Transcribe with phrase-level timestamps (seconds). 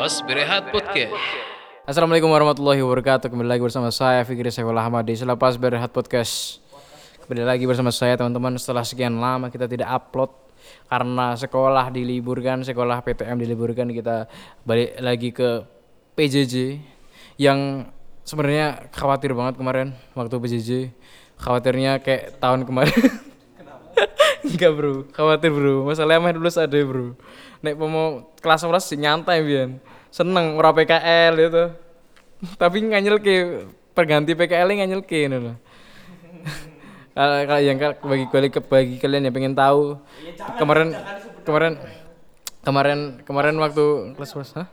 [0.00, 1.12] Pos Berehat Podcast.
[1.84, 3.28] Assalamualaikum warahmatullahi wabarakatuh.
[3.28, 6.64] Kembali lagi bersama saya Fikri Saiful Ahmad di Selepas Berehat Podcast
[7.20, 8.56] Kembali lagi bersama saya teman-teman.
[8.56, 10.32] Setelah sekian lama kita tidak upload
[10.88, 14.24] Karena sekolah diliburkan Sekolah PTM diliburkan Kita
[14.64, 15.68] balik lagi ke
[16.16, 16.80] PJJ
[17.36, 17.92] Yang
[18.24, 20.70] sebenarnya khawatir banget kemarin Waktu PJJ
[21.36, 22.96] Khawatirnya kayak tahun kemarin.
[24.48, 25.84] Enggak bro, khawatir bro.
[25.84, 27.16] Masalahnya main lulus ada bro.
[27.60, 31.64] Nek mau kelas 11 sih nyantai bian Seneng ora PKL itu
[32.62, 33.34] Tapi nganyel ke
[33.90, 35.38] Perganti PKL nya nganyel ke ini
[37.20, 39.98] kalau yang bagi bagi, bagi kalian yang pengen tahu
[40.56, 40.94] kemarin
[41.44, 41.72] kemarin
[42.64, 44.68] kemarin kemarin waktu kelas 11 hah?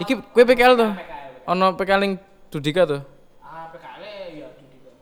[0.00, 0.90] Iki kue PKL tuh.
[1.52, 2.14] Ono PKL yang
[2.48, 3.02] Dudika tuh.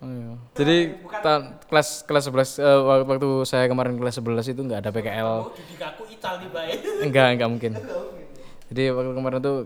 [0.02, 0.34] Oh, iya.
[0.58, 0.76] Jadi
[1.70, 5.30] kelas kelas 11 eh, wak- waktu saya kemarin kelas 11 itu nggak ada PKL.
[6.50, 6.74] Bae.
[7.06, 7.72] Enggak, enggak mungkin.
[8.72, 9.56] Jadi waktu kemarin tuh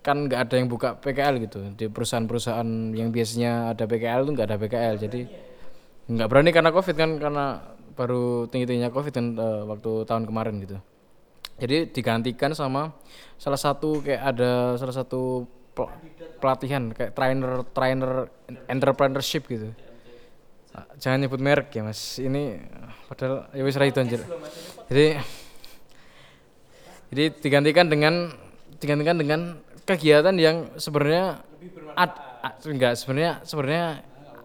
[0.00, 1.60] kan nggak ada yang buka PKL gitu.
[1.76, 5.20] Di perusahaan-perusahaan yang biasanya ada PKL tuh nggak ada PKL jadi
[6.10, 7.60] nggak berani karena covid kan karena
[7.94, 10.80] baru tinggi tingginya covid kan eh, waktu tahun kemarin gitu.
[11.60, 12.96] Jadi digantikan sama
[13.36, 15.44] salah satu kayak ada salah satu
[15.76, 15.92] pel-
[16.40, 18.12] pelatihan kayak trainer trainer
[18.64, 19.68] entrepreneurship gitu.
[20.72, 22.16] Ah, jangan nyebut merek ya mas.
[22.16, 22.64] Ini
[23.12, 24.24] padahal ya wis itu anjir.
[24.88, 25.20] Jadi
[27.10, 28.30] jadi digantikan dengan
[28.78, 29.40] digantikan dengan
[29.84, 31.42] kegiatan yang sebenarnya
[31.98, 33.86] ad, a- enggak sebenarnya sebenarnya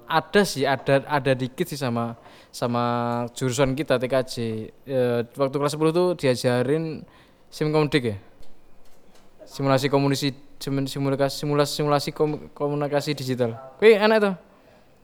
[0.05, 2.17] ada sih ada ada dikit sih sama
[2.49, 2.83] sama
[3.35, 4.33] jurusan kita TKJ
[4.85, 4.99] E,
[5.35, 7.03] waktu kelas 10 tuh diajarin
[7.51, 8.17] simkomdik ya?
[9.45, 13.59] Simulasi komunikasi simulasi simulasi simulasi kom- komunikasi digital.
[13.77, 14.33] Kuwi enak tuh.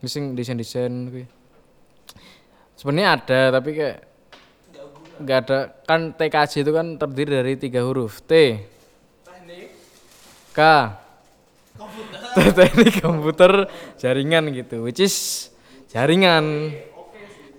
[0.07, 1.25] Sing desain desain kuwi.
[2.79, 3.99] Sebenarnya ada tapi kayak
[5.21, 8.25] nggak ada kan TKJ itu kan terdiri dari tiga huruf.
[8.25, 8.61] T.
[10.51, 10.59] K.
[12.35, 15.47] Teknik komputer jaringan gitu which is
[15.87, 16.75] jaringan.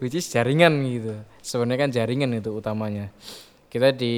[0.02, 1.14] Which is jaringan gitu.
[1.42, 3.14] Sebenarnya kan jaringan itu utamanya.
[3.70, 4.14] Kita di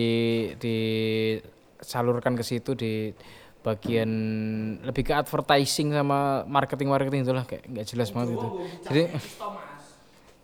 [0.56, 3.12] disalurkan ke situ di
[3.64, 4.10] bagian
[4.84, 8.48] lebih ke advertising sama marketing marketing itulah kayak nggak jelas banget gitu.
[8.84, 9.02] Jadi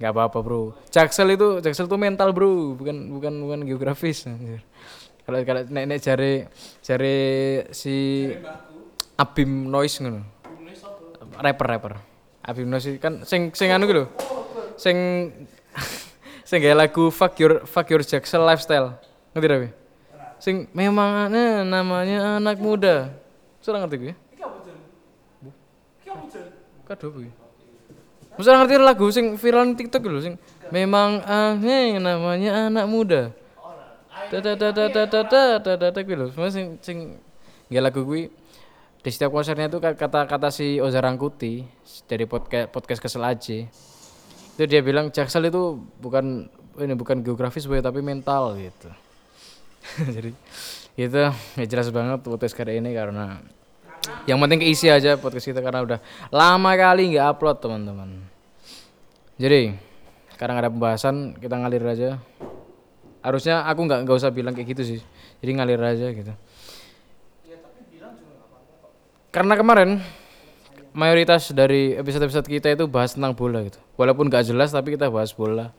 [0.00, 0.72] nggak apa-apa bro.
[0.88, 2.72] Jaksel itu jaksel itu mental bro.
[2.72, 4.64] Bukan bukan bukan geografis anjir.
[5.28, 6.50] kalau kalau nek nek jare
[6.80, 7.16] jare
[7.70, 8.26] si
[9.20, 10.24] Abim Noise ngono.
[11.36, 11.94] Rapper rapper.
[12.40, 14.08] Abim Noise kan sing sing anu gitu
[14.80, 14.96] sing
[16.48, 18.96] sing gawe lagu fuck your fuck your jaksel lifestyle.
[19.36, 19.70] Ngerti ra kowe?
[20.40, 23.12] sing memang eh, namanya anak muda.
[23.60, 24.14] Sudah ngerti gue
[26.90, 27.39] kado apa
[28.40, 30.34] Masa ngerti lagu sing viral di TikTok lho sing
[30.72, 33.22] memang aneh namanya anak muda.
[34.32, 36.26] Dada dada dada dada dada kuwi lho.
[36.32, 37.20] Semua sing sing
[37.68, 38.32] nggak lagu kuwi
[39.00, 41.64] di setiap konsernya itu kata-kata si Oza Rangkuti
[42.04, 43.64] dari podcast podcast kesel aja
[44.60, 48.92] itu dia bilang Jaksel itu bukan ini bukan geografis boy tapi mental gitu
[50.14, 50.36] jadi
[51.00, 51.16] itu
[51.56, 53.40] ya jelas banget podcast kali ini karena
[54.28, 55.98] yang penting keisi aja podcast kita karena udah
[56.28, 58.29] lama kali nggak upload teman-teman
[59.40, 59.72] jadi
[60.36, 62.20] sekarang ada pembahasan kita ngalir aja.
[63.24, 65.00] Harusnya aku nggak nggak usah bilang kayak gitu sih.
[65.40, 66.32] Jadi ngalir aja gitu.
[69.32, 70.04] Karena kemarin
[70.92, 73.80] mayoritas dari episode-episode kita itu bahas tentang bola gitu.
[73.96, 75.72] Walaupun nggak jelas tapi kita bahas bola.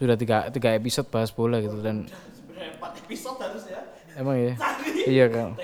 [0.00, 3.80] Sudah tiga tiga episode bahas bola gitu dan Sebenarnya 4 episode harusnya.
[4.12, 4.88] emang ya Tadi
[5.20, 5.56] iya kan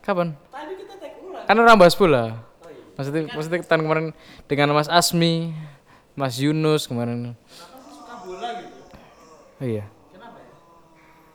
[0.00, 0.28] kapan?
[0.52, 1.44] Tadi kita tag ulang.
[1.44, 2.24] kan orang bahas bola.
[2.96, 4.06] Maksudnya maksudnya tahun kemarin
[4.48, 5.52] dengan Mas Asmi
[6.16, 7.36] Mas Yunus kemarin.
[7.92, 8.80] Suka bola gitu.
[9.60, 9.84] oh iya.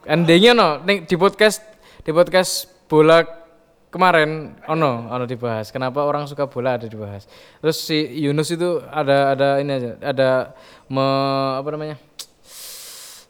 [0.10, 1.62] Endingnya no di podcast
[2.02, 3.22] di podcast bola
[3.94, 5.70] kemarin ono ono dibahas.
[5.70, 7.30] Kenapa orang suka bola ada dibahas.
[7.62, 10.30] Terus si Yunus itu ada ada ini aja ada
[10.90, 11.06] me,
[11.62, 11.98] apa namanya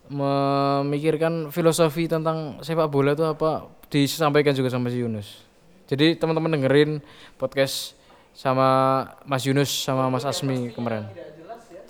[0.07, 5.43] memikirkan filosofi tentang sepak bola itu apa disampaikan juga sama si Yunus.
[5.91, 7.03] Jadi teman-teman dengerin
[7.35, 7.99] podcast
[8.31, 11.11] sama Mas Yunus sama Mas Asmi kemarin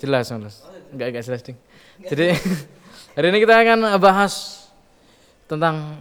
[0.02, 1.58] jelas jelas enggak enggak jelas ding.
[2.02, 2.26] Jadi
[3.16, 4.66] hari ini kita akan bahas
[5.48, 5.96] tentang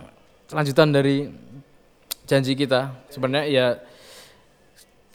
[0.52, 1.32] lanjutan dari
[2.28, 2.92] janji kita.
[3.08, 3.66] Sebenarnya ya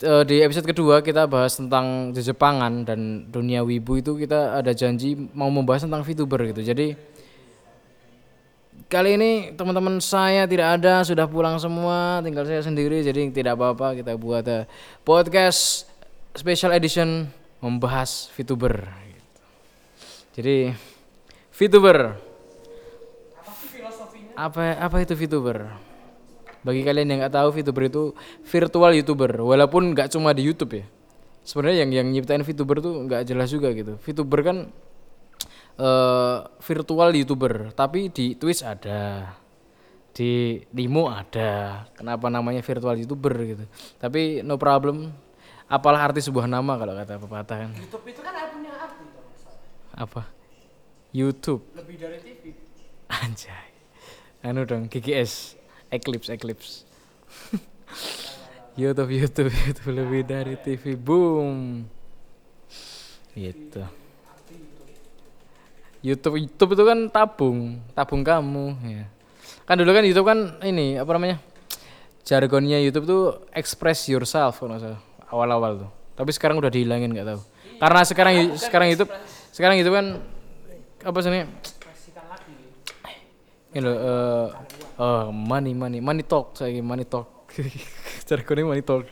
[0.00, 5.12] eh, di episode kedua kita bahas tentang Jepangan dan dunia wibu itu kita ada janji
[5.14, 6.64] mau membahas tentang VTuber gitu.
[6.64, 6.96] Jadi
[8.86, 13.98] kali ini teman-teman saya tidak ada sudah pulang semua tinggal saya sendiri jadi tidak apa-apa
[13.98, 14.62] kita buat eh,
[15.02, 15.90] podcast
[16.38, 17.26] special edition
[17.60, 18.86] membahas VTuber
[20.36, 20.76] jadi
[21.56, 22.20] VTuber
[24.36, 25.64] Apa apa itu VTuber
[26.66, 28.02] Bagi kalian yang nggak tahu VTuber itu
[28.42, 30.84] virtual YouTuber, walaupun nggak cuma di YouTube ya.
[31.46, 33.94] Sebenarnya yang yang nyiptain VTuber tuh nggak jelas juga gitu.
[34.02, 34.56] VTuber kan
[35.78, 39.30] eh virtual YouTuber, tapi di Twitch ada.
[40.10, 41.86] Di Limo ada.
[41.94, 43.64] Kenapa namanya virtual YouTuber gitu.
[44.02, 45.14] Tapi no problem.
[45.66, 47.70] Apalah arti sebuah nama kalau kata pepatah kan.
[47.74, 49.30] YouTube itu kan punya arti kalau.
[49.98, 50.22] Apa?
[51.10, 51.66] YouTube.
[51.74, 52.54] Lebih dari TV.
[53.10, 53.66] Anjay.
[54.46, 55.58] Anu dong, GGS.
[55.90, 56.86] Eclipse, Eclipse.
[58.80, 60.94] YouTube, YouTube, YouTube lebih dari TV.
[60.94, 61.82] Boom.
[63.34, 63.82] Gitu.
[66.06, 69.04] YouTube, YouTube itu kan tabung, tabung kamu ya.
[69.66, 71.42] Kan dulu kan YouTube kan ini apa namanya?
[72.22, 75.90] Jargonnya YouTube tuh express yourself kalau salah awal-awal tuh.
[76.16, 77.40] Tapi sekarang udah dihilangin nggak tahu.
[77.76, 79.12] Karena sekarang sekarang YouTube
[79.52, 80.06] sekarang itu kan
[81.04, 81.44] apa sih ini?
[83.76, 84.46] Loh eh
[84.96, 87.52] oh, money money money talk saya money talk.
[88.28, 89.04] Jargonnya money talk.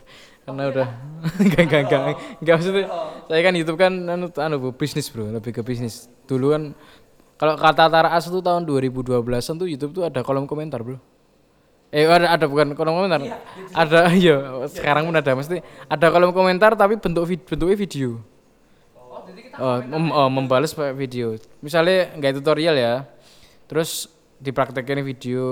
[0.44, 0.88] Karena udah
[1.44, 2.02] enggak enggak enggak
[2.40, 2.84] enggak maksudnya
[3.28, 6.08] saya kan YouTube kan anu anu Bu, bisnis bro lebih ke bisnis.
[6.28, 6.62] Dulu kan
[7.36, 11.00] kalau kata Taraas tuh tahun 2012an tuh YouTube tuh ada kolom komentar bro
[11.94, 13.22] eh ada ada bukan kolom komentar
[13.70, 18.18] ada iya sekarang pun ada mesti ada kolom komentar tapi bentuk vid- bentuknya video
[19.14, 21.38] Oh, jadi kita Oh, mem oh, membalas pakai video.
[21.62, 23.06] Misalnya nggak tutorial ya,
[23.70, 24.10] terus
[24.42, 25.46] dipraktekin video.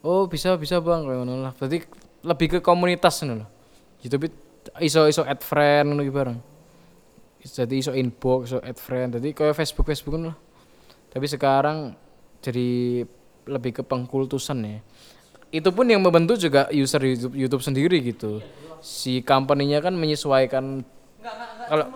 [0.00, 1.52] Oh bisa bisa bang, kayak ngono lah.
[1.52, 1.84] Berarti
[2.24, 3.48] lebih ke komunitas ngono loh.
[4.00, 4.32] YouTube
[4.80, 6.38] iso iso add friend ngono bareng.
[7.44, 9.20] Jadi iso inbox, iso add friend.
[9.20, 10.38] Jadi kayak Facebook Facebook ngono lah.
[11.12, 11.92] Tapi sekarang
[12.40, 13.04] jadi
[13.52, 14.80] lebih ke pengkultusan ya.
[15.52, 18.40] Itu pun yang membentuk juga user YouTube, YouTube sendiri gitu.
[18.80, 20.80] Si company-nya kan menyesuaikan
[21.62, 21.92] Kalau-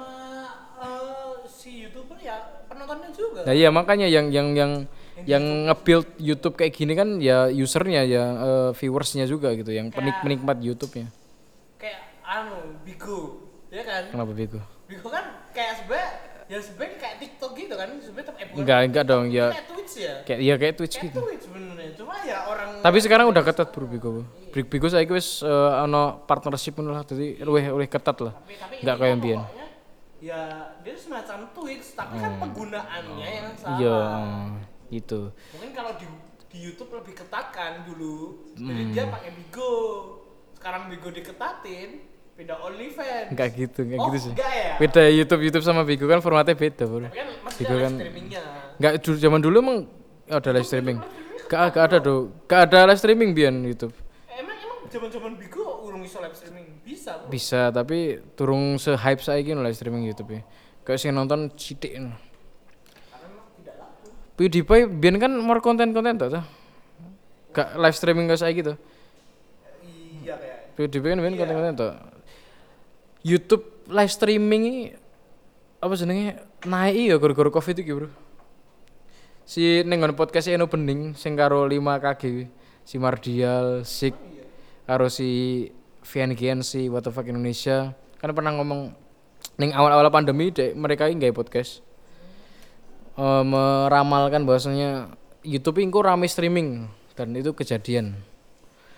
[0.78, 3.42] eh, si youtuber ya penontonnya juga.
[3.42, 4.72] Nah iya makanya yang yang yang
[5.24, 10.20] yang nge-build YouTube kayak gini kan ya usernya ya eh, viewersnya juga gitu yang penik
[10.20, 11.08] penikmat YouTube-nya.
[11.76, 14.02] Kayak anu Bigo, ya kan?
[14.12, 14.60] Kenapa Bego?
[14.86, 16.10] Bigo kan kayak sebenarnya
[16.46, 19.66] ya sebenarnya kayak TikTok gitu kan sebenarnya tapi eh, bukan Enggak enggak dong ya kayak
[19.66, 20.14] Twitch ya.
[20.22, 21.20] kayak ya kayak Twitch Kayak gitu.
[21.24, 21.46] Twitch.
[22.06, 24.22] Cuma ya orang Tapi sekarang udah ketat bro Bigo.
[24.54, 28.30] Big Bigo saya wis eh, ono partnership pun lah jadi luwih luwih ketat lah.
[28.46, 29.66] intinya kayak pokoknya
[30.16, 30.40] Ya
[30.80, 33.76] dia semacam Twitch tapi kan penggunaannya yang salah.
[33.76, 34.46] Iya, eh,
[34.94, 35.34] gitu.
[35.52, 36.06] Mungkin kalau di
[36.46, 38.48] di YouTube lebih ketat kan dulu.
[38.54, 38.92] Jadi Hmm.
[38.94, 39.72] dia pakai Bigo.
[40.56, 43.28] Sekarang Bigo diketatin, pindah OnlyFans.
[43.28, 44.32] Enggak gitu, enggak oh, gitu sih.
[44.32, 44.72] Enggak ya?
[44.78, 47.02] Beda YouTube YouTube sama Bigo kan formatnya beda bro.
[47.02, 48.42] Tapi kan masih Bigo kan- streamingnya.
[48.78, 49.78] Enggak dulu zaman dulu emang
[50.32, 50.98] ada live streaming.
[51.46, 52.34] Gak, gak ada tuh.
[52.50, 53.94] Gak ada live streaming biar YouTube.
[54.26, 57.22] Emang emang zaman-zaman Bigo urung iso live streaming bisa.
[57.22, 57.30] Bro.
[57.30, 60.42] Bisa, tapi turung se-hype saiki no live streaming YouTube ya.
[60.82, 61.94] Kayak sing nonton sithik.
[62.02, 62.18] no.
[63.10, 64.06] Karena memang tidak laku.
[64.34, 66.28] PewDiePie biyen kan more konten-konten tuh.
[66.34, 66.44] tuh.
[67.54, 68.76] Gak live streaming kayak saiki tuh.
[70.26, 70.58] Iya kayak.
[70.74, 71.92] PewDiePie kan biyen konten-konten tuh.
[73.22, 74.82] YouTube live streaming ini
[75.78, 78.25] apa jenenge naik ya gara-gara Covid iki, Bro.
[79.46, 82.50] Si ning nggon podcast Eno Bening sing karo 5KG,
[82.82, 84.18] si Mardial, Sik
[84.90, 85.70] karo si
[86.02, 87.94] VNGN si What the fuck Indonesia.
[88.18, 88.90] Kan pernah ngomong
[89.54, 91.78] ning awal-awal pandemi dek mereka ini nggak podcast.
[93.14, 95.14] Eh, meramalkan bahwasanya
[95.46, 98.18] YouTube ini rame streaming dan itu kejadian.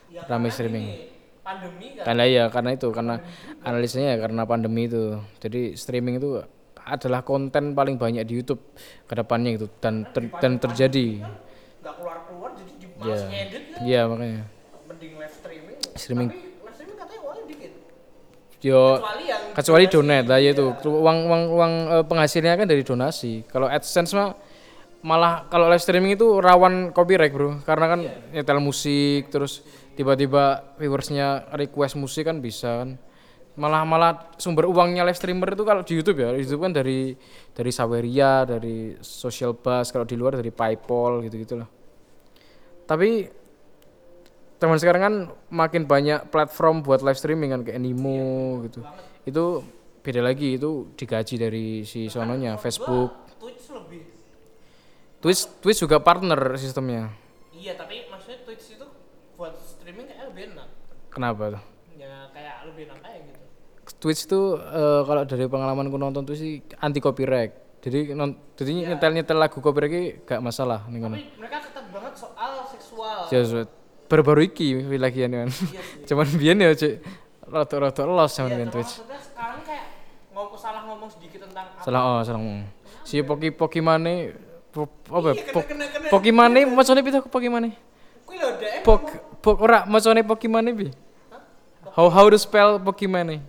[0.09, 1.13] Ya, rame streaming.
[1.45, 2.09] Pandemi kan.
[2.09, 3.21] karena ya karena itu karena
[3.69, 5.21] analisanya ya karena pandemi itu.
[5.45, 6.41] Jadi streaming itu
[6.89, 8.61] adalah konten paling banyak di YouTube
[9.05, 9.69] ke depannya gitu.
[9.79, 11.23] Dan ter- dan terjadi.
[11.85, 13.81] Nggak keluar-keluar jadi di ya malas ngedit kan.
[13.85, 14.43] iya makanya.
[14.89, 15.79] Mending live streaming.
[15.95, 16.29] Streaming.
[16.33, 17.73] Tapi live streaming katanya uangnya dikit.
[18.65, 20.65] yo Kecuali yang kecuali donat lah ya itu.
[20.89, 23.45] Uang uang uang eh, penghasilnya kan dari donasi.
[23.47, 24.33] Kalau AdSense mah
[25.05, 27.61] malah kalau live streaming itu rawan copyright bro.
[27.63, 28.01] Karena kan
[28.35, 29.63] nyetel musik terus
[29.99, 32.91] tiba-tiba viewersnya request musik kan bisa kan
[33.59, 37.19] malah malah sumber uangnya live streamer itu kalau di YouTube ya YouTube kan dari
[37.53, 41.69] dari Saweria dari Social Buzz kalau di luar dari PayPal gitu gitulah
[42.89, 43.29] tapi
[44.59, 45.15] zaman sekarang kan
[45.55, 48.83] makin banyak platform buat live streaming kan kayak Nimo gitu.
[49.23, 49.63] Itu
[50.03, 53.39] beda lagi itu digaji dari si sononya Facebook.
[53.39, 54.03] Twitch lebih.
[55.23, 57.13] Twitch Twitch juga partner sistemnya.
[57.55, 58.87] Iya, tapi maksudnya Twitch itu
[59.39, 60.69] buat streaming kayak lebih enak.
[61.09, 61.65] kenapa tuh
[61.99, 63.45] Ya kayak lebih enak kayak gitu.
[63.99, 69.13] Twitch itu eh, kalau dari pengalamanku nonton tuh sih anti copyright jadi non, jadi nyetel
[69.15, 73.31] nyetel lagu copyright ini gak masalah nih Tapi mereka ketat banget soal seksual.
[73.31, 73.67] Ya, so,
[74.11, 75.69] baru-baru iki lagi kan Iya sih.
[76.11, 76.95] cuman biyen ya cek
[77.49, 79.85] rada-rada los sama Iya, cuma Twitch sekarang kayak
[80.35, 81.83] ngomong salah ngomong sedikit tentang apa.
[81.83, 82.67] salah oh salah ngomong
[83.09, 84.37] si Poki Pokimane
[84.69, 85.35] po, apa ya?
[85.41, 85.61] Iya, Po.
[86.13, 88.85] Pokimane maksudnya pita Kuwi lho dek.
[88.85, 89.03] Pok
[89.41, 90.93] po, ora macane Pokemon iki.
[91.97, 93.41] How how to spell Pokemon?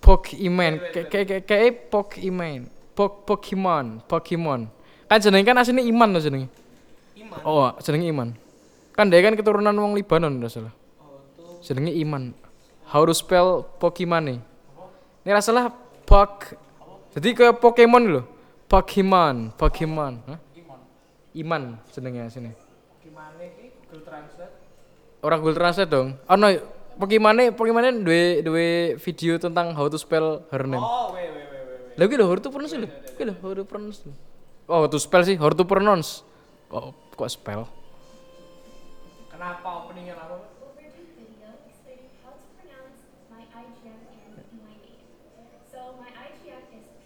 [0.00, 0.72] Pokemon.
[0.92, 2.80] Kayak kayak kayak Pokemon.
[3.00, 4.68] Pok Pokemon, Pokemon.
[5.08, 6.48] Kan jenenge kan asline Iman to jenenge.
[7.16, 7.40] Iman.
[7.48, 8.28] Oh, jenenge Iman.
[8.92, 10.74] Kan dia kan keturunan wong Libanon nggak salah.
[11.00, 11.56] Oh.
[11.64, 12.36] Jenenge Iman.
[12.90, 14.38] How to spell Pokemon nih?
[15.24, 15.72] Ini ra salah
[16.04, 16.58] Pok.
[17.16, 18.22] Jadi kayak Pokemon lho.
[18.68, 20.12] Pokemon, Pokemon.
[20.28, 20.38] Hah?
[20.54, 20.80] Iman.
[21.32, 22.50] Iman jenenge sini.
[23.00, 23.10] Iki
[23.88, 24.54] Google Translate?
[25.24, 26.08] Orang Google Translate dong.
[26.28, 26.46] Ono
[27.00, 28.66] Pokemon Pokemon duwe duwe
[29.00, 30.84] video tentang how to spell her name.
[30.84, 31.44] Oh, weh weh.
[31.48, 31.96] weh.
[31.96, 32.88] Lah iki lho how to pronounce lho.
[33.16, 33.98] Iki lho how to pronounce.
[34.68, 36.22] Oh, how to spell sih, how to pronounce.
[36.68, 37.64] Kok kok spell?
[39.32, 40.36] Kenapa openingnya apa?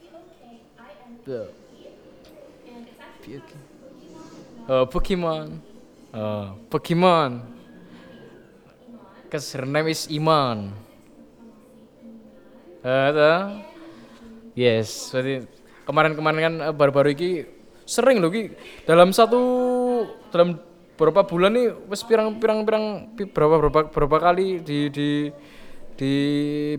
[0.05, 1.47] P-O-K-I-N-E, Yeah.
[2.75, 3.53] and it's actually P-O-K.
[4.67, 5.47] pronounced Pokemon, Oh, Pokemon.
[6.15, 7.31] Oh, Pokemon.
[9.35, 10.71] Cause her name is Iman.
[12.87, 13.67] Toh?
[14.55, 15.43] Yes, berarti
[15.83, 17.43] kemarin-kemarin kan eh, baru-baru ini
[17.83, 18.55] sering loh ki
[18.87, 19.43] dalam satu
[20.31, 20.55] dalam
[20.95, 25.09] beberapa bulan nih wes pirang-pirang pirang pi- berapa berapa berapa kali di di
[25.99, 26.13] di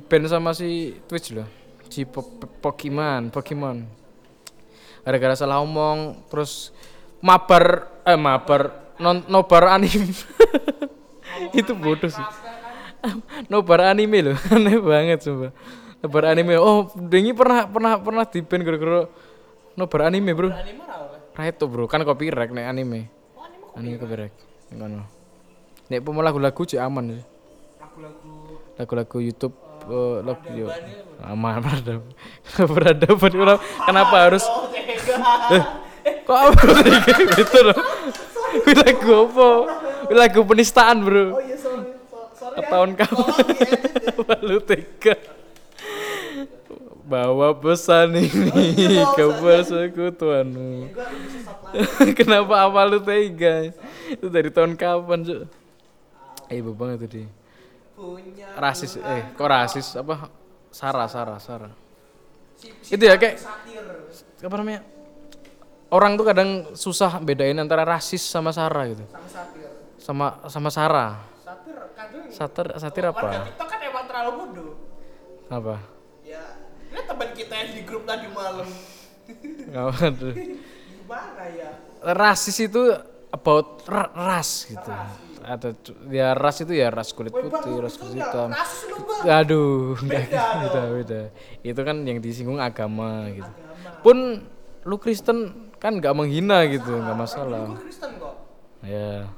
[0.07, 1.51] ban sama si Twitch loh
[1.91, 3.83] si Po- Po- Pokemon Pokemon
[5.03, 6.71] gara-gara salah omong terus
[7.19, 10.15] mabar eh mabar non nobar anime
[11.59, 12.25] itu bodoh sih.
[13.51, 15.53] Nobar anime loh aneh banget coba
[16.01, 16.57] nobar anime.
[16.57, 18.99] Oh dengi pernah pernah pernah di band gara-gara
[19.77, 20.49] nobar anime bro.
[20.49, 21.41] Anime apa?
[21.45, 21.85] Itu bro.
[21.85, 23.09] Kan copyright nih anime.
[23.37, 24.33] Oh, anime copyright.
[24.73, 25.05] Ngono
[25.85, 27.25] nek pemo lagu-lagu cek aman sih.
[27.77, 28.31] Lagu-lagu
[28.75, 30.67] lagu-lagu YouTube eh, lagu yo.
[31.21, 32.11] Aman peradaban
[32.55, 34.43] peradaban kenapa, kenapa harus?
[34.49, 35.81] Oh, tega.
[36.25, 36.69] kok apa
[37.37, 37.77] gitu loh.
[38.65, 39.49] Lagu apa
[40.19, 41.93] lagu penistaan bro Oh iya, sorry.
[42.05, 42.59] So- Sorry.
[42.59, 42.67] ya.
[42.67, 43.39] tahun kamu ya.
[44.31, 45.15] Lalu tega
[47.01, 52.11] bawa pesan ini iya, ke persekutuanmu lagi.
[52.17, 53.69] kenapa apa lu tega
[54.07, 55.39] itu dari tahun kapan cuk
[56.45, 57.21] eh ibu banget tadi
[57.93, 60.33] Punya rasis eh kok rasis apa
[60.67, 61.73] Sarah Sarah Sarah
[62.83, 63.85] itu ya, kayak- satir.
[64.41, 64.81] apa namanya
[65.87, 69.29] orang tuh kadang susah bedain antara rasis sama Sarah gitu Sama.
[70.05, 74.71] Sama sama Sarah Satir kadang satir satir Warga apa TikTok kan emang terlalu bodoh.
[75.47, 75.75] apa
[76.21, 76.41] Ya,
[76.91, 78.65] lihat teman kita yang di grup tadi malam.
[79.91, 80.33] Waduh.
[80.33, 81.69] Gimana ya?
[82.03, 82.81] rasis itu
[83.27, 84.93] about ra- ras gitu
[85.43, 89.25] ada cu- ya ras itu ya ras kulit Bang, putih lu ras kulit hitam Bang.
[89.27, 91.21] aduh Beda beda beda
[91.61, 94.01] itu kan yang disinggung agama gitu Agama.
[94.01, 94.17] pun
[94.81, 95.37] lu Kristen
[95.75, 98.33] kan nggak menghina gitu nggak masalah Gue Kristen kok.
[98.81, 99.29] ya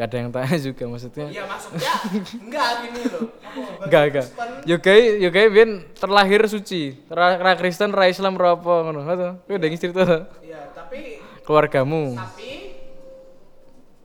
[0.00, 1.92] nggak ada yang tanya juga maksudnya Iya maksudnya
[2.40, 3.24] enggak gini loh.
[3.84, 4.26] Enggak enggak
[4.64, 9.60] Yogai Yogai biyen terlahir suci ra, ra Kristen ra Islam ra apa ngono ngono kowe
[9.60, 10.18] udah cerita ta?
[10.40, 12.80] Iya, tapi keluargamu tapi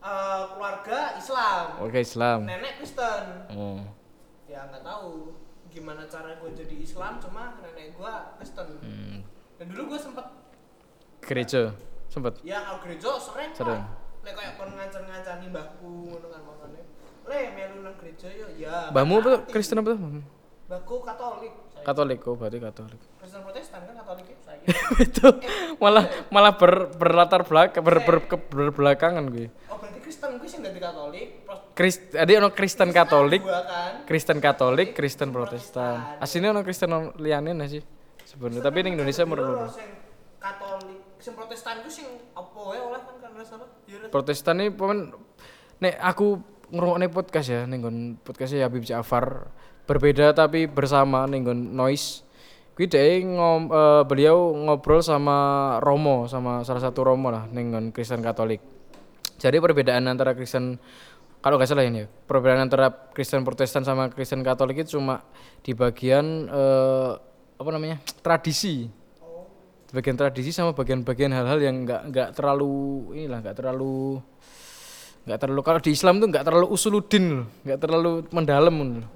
[0.03, 1.65] eh, keluarga Islam.
[1.79, 3.23] oke Islam Nenek Kristen.
[3.55, 3.79] oh
[4.51, 5.31] Ya nggak tahu
[5.71, 8.67] gimana cara gue jadi Islam cuma nenek gue Kristen.
[8.83, 9.17] hmm.
[9.55, 10.27] Dan dulu gue sempet
[11.23, 11.71] gereja
[12.11, 13.79] sempet ya kalau gereja sering, Sering.
[13.79, 14.04] lah.
[14.25, 16.81] Lek kayak kon ngancan-ngancani mbahku ngono kan makane.
[17.29, 18.89] Le melu nang gereja yo ya.
[18.89, 19.31] Mbahmu apa.
[19.53, 20.01] Kristen apa tuh?
[20.65, 21.53] Mbahku Katolik.
[21.85, 22.97] Katolik, oh berarti Katolik.
[23.21, 24.37] Kristen Protestan kan Katolik ya?
[25.05, 25.27] Itu
[25.77, 29.53] malah malah ber, berlatar belakang ber, ber, ke- berbelakangan gue.
[29.69, 31.45] Oh berarti Kristen gue sih dari Katolik.
[31.77, 34.07] Krist, ada ono Kristen Katolik, kan.
[34.09, 36.17] Kristen Katolik, Kristen Protestan.
[36.17, 37.83] Aslinya ono Kristen liane nggak sih?
[38.25, 39.69] Sebenarnya tapi di Indonesia menurut
[40.41, 40.94] Katolik,
[41.33, 42.05] Protestan gue sing
[42.37, 43.67] apa ya oleh kan kan nggak salah.
[43.89, 44.09] Ya udah.
[44.13, 45.15] Protestan ini pemen
[45.81, 46.37] nek aku
[46.69, 49.49] ngrungokne podcast ya ning nggon podcastnya Habib Ja'far
[49.89, 52.25] berbeda tapi bersama ning nggon noise
[52.75, 55.37] kuwi dhek ngom, eh, beliau ngobrol sama
[55.79, 58.59] Romo sama salah satu Romo lah ning nggon Kristen Katolik.
[59.39, 60.75] Jadi perbedaan antara Kristen
[61.39, 65.23] kalau nggak salah ini ya, perbedaan antara Kristen Protestan sama Kristen Katolik itu cuma
[65.63, 67.11] di bagian eh,
[67.55, 69.04] apa namanya tradisi
[69.95, 74.19] bagian tradisi sama bagian-bagian hal-hal yang nggak nggak terlalu inilah nggak terlalu
[75.25, 79.07] nggak terlalu kalau di Islam tuh nggak terlalu usuludin loh nggak terlalu mendalam loh.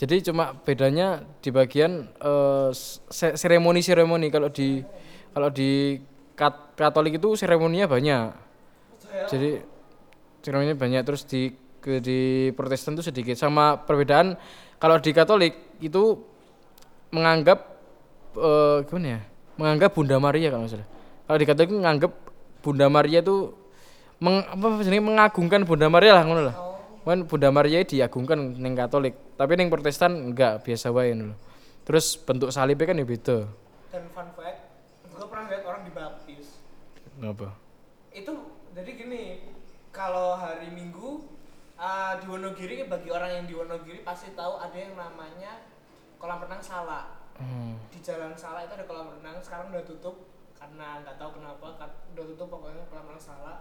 [0.00, 2.70] Jadi cuma bedanya di bagian eh,
[3.12, 4.32] se- seremoni-seremoni.
[4.32, 4.80] Kalau di
[5.36, 6.00] kalau di
[6.32, 8.32] Kat- Katolik itu seremoninya banyak.
[9.28, 9.60] Jadi
[10.40, 11.52] seremoninya banyak terus di
[11.84, 13.36] ke di Protestan itu sedikit.
[13.36, 14.40] Sama perbedaan
[14.80, 16.16] kalau di Katolik itu
[17.12, 17.60] menganggap
[18.40, 19.20] eh, gimana ya
[19.60, 20.88] menganggap Bunda Maria kalau salah.
[21.28, 22.12] Kalau di Katolik menganggap
[22.64, 23.52] Bunda Maria itu
[24.20, 26.56] meng, apa jenenge mengagungkan Bunda Maria lah ngono lah
[27.00, 31.34] kan Bunda Maria diagungkan ning Katolik tapi ning Protestan enggak biasa wae ngono
[31.88, 33.38] terus bentuk salibnya kan ya beda.
[33.90, 34.60] Dan fun fact
[35.10, 36.60] gue pernah lihat orang dibaptis.
[37.18, 37.56] Ngapa
[38.12, 38.34] itu
[38.76, 39.22] jadi gini
[39.90, 41.24] kalau hari Minggu
[41.80, 45.64] uh, di Wonogiri bagi orang yang di Wonogiri pasti tahu ada yang namanya
[46.20, 47.72] kolam renang Sala hmm.
[47.88, 51.90] di Jalan Sala itu ada kolam renang sekarang udah tutup karena nggak tahu kenapa kan
[52.12, 53.54] udah tutup pokoknya kolam renang Sala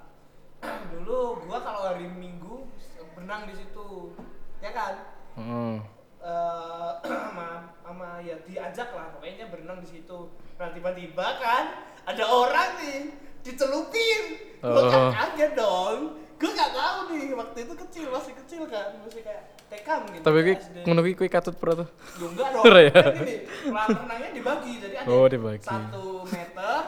[0.92, 2.68] dulu gua kalau hari Minggu
[3.16, 4.14] berenang di situ
[4.60, 4.96] ya kan
[5.34, 5.80] Hmm.
[6.20, 10.28] eh sama sama ya diajak lah pokoknya berenang di situ
[10.60, 11.64] nah tiba-tiba kan
[12.04, 13.00] ada orang nih
[13.40, 14.22] dicelupin
[14.60, 15.08] gua Oh.
[15.16, 19.88] kaget dong gua nggak tahu nih waktu itu kecil masih kecil kan masih kayak TK
[20.01, 20.39] mungkin tapi
[20.81, 22.63] ngono kuwi kuwi katut pro tuh Ya enggak dong.
[22.65, 22.89] Ya?
[22.89, 24.74] Kan ini kolam renangnya dibagi.
[24.77, 25.62] Jadi ada Oh, dibagi.
[25.62, 26.79] satu meter,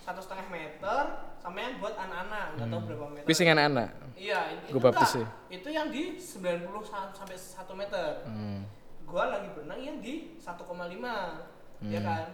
[0.00, 1.02] satu setengah meter,
[1.36, 2.46] sama yang buat anak-anak.
[2.54, 3.24] Nggak tahu berapa meter.
[3.24, 5.30] kuwi sing anak-anak Iya, itu baptis enggak.
[5.48, 8.08] Itu yang di 90 sa- sampai 1 meter.
[8.24, 8.60] hmm.
[9.02, 11.48] Gua lagi berenang yang di 1,5.
[11.80, 12.04] Ya Hmm.
[12.04, 12.26] kan?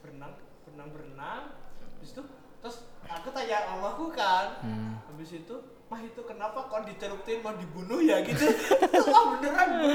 [0.00, 0.32] Berenang,
[0.64, 1.42] berenang, berenang.
[1.78, 2.22] Habis itu
[2.58, 4.58] terus aku tanya mamaku kan.
[4.58, 4.98] Hmm.
[5.04, 5.54] Habis itu,
[5.92, 8.48] "Mah itu kenapa kau dicelupin mau dibunuh ya?" gitu.
[9.12, 9.92] Wah, beneran, Bro.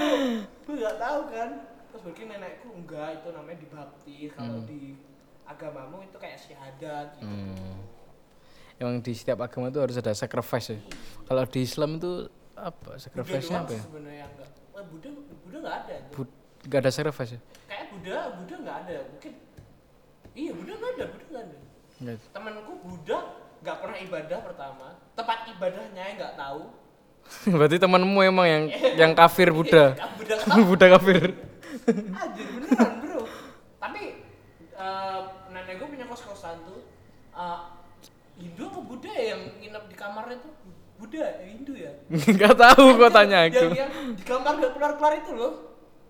[0.63, 1.49] Gue nggak tahu kan.
[1.87, 4.29] Terus mungkin nenekku enggak itu namanya dibaptis.
[4.31, 4.67] Kalau Hmm.
[4.67, 4.79] di
[5.43, 7.25] agamamu itu kayak syahadat gitu.
[7.25, 7.81] Hmm.
[8.77, 10.79] Emang di setiap agama itu harus ada sacrifice ya.
[11.25, 13.81] Kalau di Islam itu apa Buddha sacrifice-nya doang apa ya?
[13.81, 14.49] sebenarnya enggak.
[14.69, 15.09] Wah, Buddha
[15.41, 15.95] Buddha enggak ada.
[15.97, 16.13] tuh.
[16.15, 16.29] Bud
[16.67, 17.39] gak ada sacrifice ya?
[17.65, 18.97] Kayak Buddha, Buddha enggak ada.
[19.09, 19.33] Mungkin
[20.37, 21.45] Iya, Buddha enggak ada, Buddha enggak
[21.97, 22.13] ada.
[22.29, 23.19] Temanku Buddha
[23.59, 24.87] nggak pernah ibadah pertama.
[25.13, 26.61] Tempat ibadahnya yang nggak tahu.
[27.57, 28.63] Berarti temanmu emang yang
[28.95, 29.95] yang kafir Buddha.
[30.69, 31.35] Buddha kafir.
[31.87, 33.23] Anjir beneran bro
[33.77, 34.03] Tapi
[34.73, 36.83] eh, nenek gue punya kos-kosan tuh
[37.31, 37.59] eh,
[38.37, 40.51] Hindu apa Buddha ya yang nginep di kamarnya tuh?
[40.97, 41.93] Buddha, Hindu ya?
[42.09, 43.65] Enggak tahu kok tanya Yang, aku.
[43.71, 45.53] yang di kamar gak keluar-keluar itu loh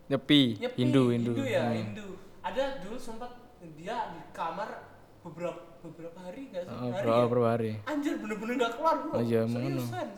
[0.07, 1.31] Nyepi, Nyepi, Hindu, Hindu.
[1.43, 1.75] ya, Hmm.
[1.75, 2.07] Hindu
[2.39, 3.35] Ada dulu sempat
[3.75, 4.87] dia di kamar
[5.19, 6.75] beberapa beberapa hari gak sih?
[6.75, 7.51] Oh, hari berapa ya?
[7.51, 7.71] hari?
[7.85, 10.09] Anjir bener-bener gak keluar bro Oh iya, Seriusan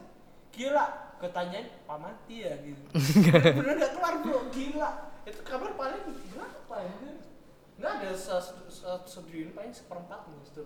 [0.49, 0.85] Gila
[1.19, 2.81] Ketanyain Pak mati ya gitu
[3.33, 4.89] Bener-bener gak keluar bro Gila
[5.23, 7.15] Itu kamar paling berapa anjir
[7.79, 10.63] Nggak ada se- se- sedrin paling seperempat nih itu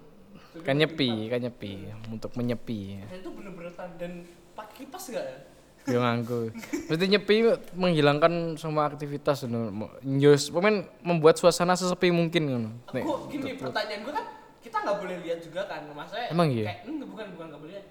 [0.61, 3.01] Kan nyepi, kan nyepi untuk menyepi.
[3.05, 5.37] Dan itu bener-bener Dan pakai kipas gak ya?
[5.83, 6.47] Yo nganggo.
[6.87, 7.35] Berarti nyepi
[7.75, 9.91] menghilangkan semua aktivitas ngono.
[9.99, 12.71] Njus, pemain membuat suasana sesepi mungkin.
[12.87, 14.25] Nek Aku gini pertanyaan gue kan
[14.73, 16.65] Kita nggak boleh lihat juga kan Maksudnya Emang iya?
[16.65, 17.85] kayak, enggak, bukan bukan nggak boleh lihat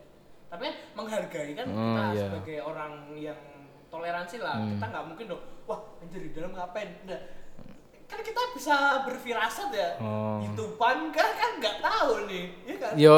[0.49, 2.23] Tapi kan menghargai kan Oh, kita iya.
[2.27, 3.39] sebagai orang yang
[3.87, 4.71] toleransi lah Hmm.
[4.73, 7.23] Kita nggak mungkin dong Wah anjir di dalam ngapain Nggak.
[8.05, 10.43] Kan kita bisa berfirasat ya Oh.
[10.43, 13.17] Youtuban kan kan nggak tahu nih ya kan yo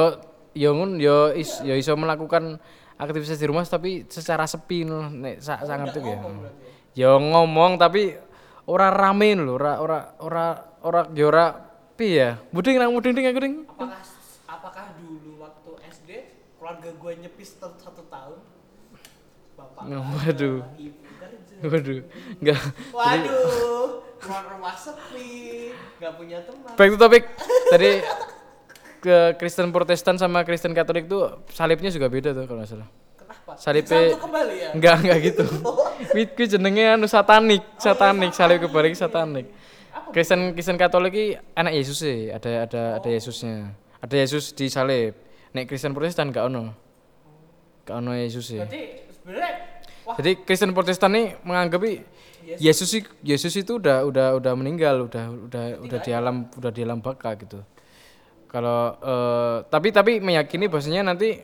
[0.53, 2.61] yo ngun yo is yo iso melakukan
[2.95, 6.15] aktivitas di rumah tapi secara sepi nek sa Oh, sangat tuh ya.
[6.15, 6.63] ngomong berarti
[6.95, 8.15] Yo ngomong tapi
[8.65, 10.47] ora rame lho, ora ora ora
[10.81, 12.31] ora yo ora piye ya.
[12.51, 13.57] Buding nang muding ding aku ding.
[13.69, 14.01] apakah
[14.47, 16.11] apakah dulu waktu SD
[16.57, 18.39] keluarga gue nyepis satu, satu tahun
[19.55, 20.57] bapak Oh, kerja, waduh.
[20.77, 21.99] ibu kerja Waduh,
[22.41, 22.61] enggak.
[22.91, 27.23] waduh keluar rumah sepi nggak punya teman Back to topic.
[27.71, 27.91] Tadi
[28.99, 32.89] ke Kristen Protestan sama Kristen Katolik tuh salibnya juga beda tuh kalau nggak salah.
[33.15, 35.45] kenapa Salib Satu kembali ya Enggak, enggak gitu.
[36.11, 39.47] Kuwi kuwi jenenge anu satanik, satanik, salib kebalik satanik.
[40.13, 43.73] Kristen Kristen Katolik iki anak Yesus sih, ada ada ada Yesusnya.
[44.05, 45.17] Ada Yesus di salib.
[45.57, 46.75] Nek Kristen Protestan enggak ono.
[47.87, 48.61] Enggak ono Yesus sih.
[48.61, 49.53] sebenarnya
[50.05, 52.61] wah Jadi Kristen Protestan nih menganggap Yesus.
[52.61, 56.81] Yesus sih Yesus itu udah udah udah meninggal, udah udah udah di alam udah di
[56.85, 57.65] alam baka gitu.
[58.53, 61.41] Kalau eh, tapi tapi meyakini bahwasanya nanti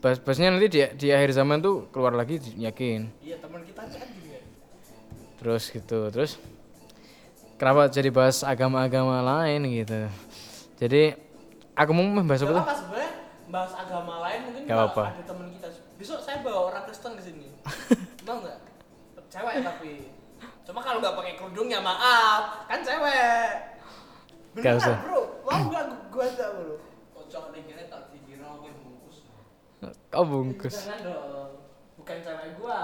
[0.00, 3.12] bahas bahwasanya nanti di di akhir zaman tuh keluar lagi yakin.
[3.20, 4.40] iya teman kita kan juga
[5.40, 6.40] Terus gitu, terus
[7.60, 10.08] kenapa jadi bahas agama-agama lain gitu.
[10.80, 11.12] Jadi
[11.76, 12.64] aku mau membahas apa Gak tuh?
[12.64, 13.12] apa sebenarnya
[13.50, 15.04] bahas agama lain mungkin Gak kalau apa-apa.
[15.12, 15.68] ada teman kita.
[16.00, 17.48] Besok saya bawa orang Kristen ke sini.
[18.24, 18.58] Mau nggak?
[19.28, 19.92] Cewek tapi.
[20.64, 22.64] Cuma kalau nggak pakai kerudung ya maaf.
[22.64, 23.48] Kan cewek.
[24.56, 24.96] Gak beneran usah.
[25.04, 25.20] bro.
[25.44, 26.74] Mau nggak gua aja bro?
[27.12, 29.16] Kocok nih kira tak dikira gue bungkus.
[30.10, 30.72] Oh bungkus.
[30.72, 31.52] jangan dong.
[32.00, 32.80] Bukan cewek gua.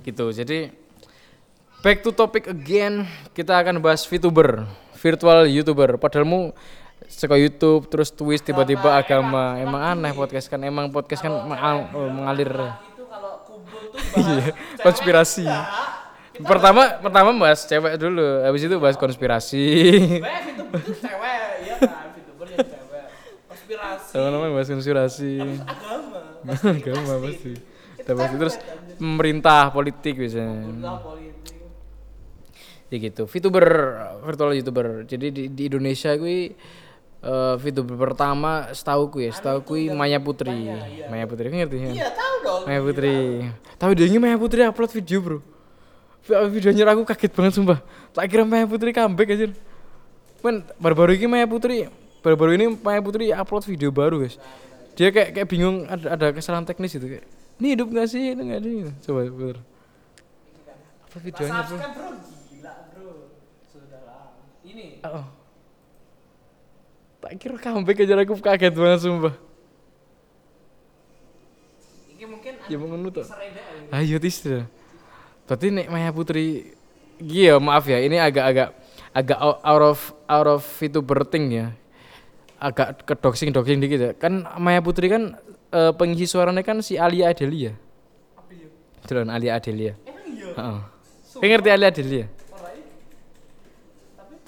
[0.00, 0.24] Gitu.
[0.32, 0.58] Jadi
[1.80, 4.64] back to topic again kita akan bahas VTuber
[4.96, 6.40] virtual YouTuber padahal mu
[7.08, 12.08] suka YouTube terus twist tiba-tiba agama emang aneh podcast kan emang podcast kan mengal- oh,
[12.08, 15.44] mengalir itu kalau tuh bahas cewek, Iya, konspirasi.
[15.44, 15.66] enggak.
[16.30, 19.64] Kita pertama pertama bahas cewek dulu habis itu bahas konspirasi
[20.20, 22.06] VTuber itu cewek, iya kan?
[22.14, 23.04] VTuber yang cewek.
[23.48, 24.06] Konspirasi.
[24.06, 26.18] sama-sama bahas konspirasi Terus agama.
[26.76, 27.52] agama pasti
[28.00, 28.56] Dapat terus
[28.96, 30.66] pemerintah politik biasanya.
[30.66, 31.29] Udah politik.
[32.90, 33.22] Ya gitu.
[33.30, 33.66] VTuber
[34.26, 35.06] virtual youtuber.
[35.06, 36.52] Jadi di, di Indonesia gue
[37.20, 40.68] eh VTuber pertama setahu gue ya setahu gue Maya Putri.
[41.06, 41.90] Maya Putri ngerti ya?
[41.94, 42.62] Iya tahu dong.
[42.66, 43.16] Maya Putri.
[43.78, 45.38] Tahu dia ini Maya Putri upload video bro.
[46.20, 47.78] Vi- videonya aku kaget banget sumpah.
[48.12, 49.48] Tak kira Maya Putri comeback aja
[50.40, 51.84] men baru-baru ini Maya Putri
[52.24, 54.40] baru-baru ini Maya Putri upload video baru guys.
[54.96, 57.24] Dia kayak kayak bingung ada ada kesalahan teknis itu kayak
[57.60, 58.32] ini hidup gak sih?
[58.32, 58.72] Ini gak sih?
[59.04, 59.60] Coba bener.
[61.04, 61.78] Apa videonya bro
[62.60, 63.10] Bro gila bro.
[63.72, 64.36] Sudahlah.
[64.60, 65.24] Ini Oh.
[67.20, 69.34] Tak kira comeback aja aku kaget banget sumpah.
[72.16, 73.24] ini mungkin Ya ngono tuh.
[73.24, 73.60] sereda
[73.92, 74.44] Ayo tis.
[75.48, 76.76] Berarti nek Maya Putri
[77.20, 78.72] Iya maaf ya ini agak-agak
[79.12, 81.66] agak out of out of VTuber thing ya.
[82.56, 84.10] Agak ke doxing doxing dikit ya.
[84.16, 85.36] Kan Maya Putri kan
[85.72, 87.72] eh, pengisi suaranya kan si Alia Adelia.
[87.72, 88.68] ya?
[89.04, 89.92] Jalan Alia Adelia.
[90.08, 90.48] Emang iya.
[90.56, 90.80] Heeh.
[91.40, 92.26] Kayak ngerti Alia Adelia?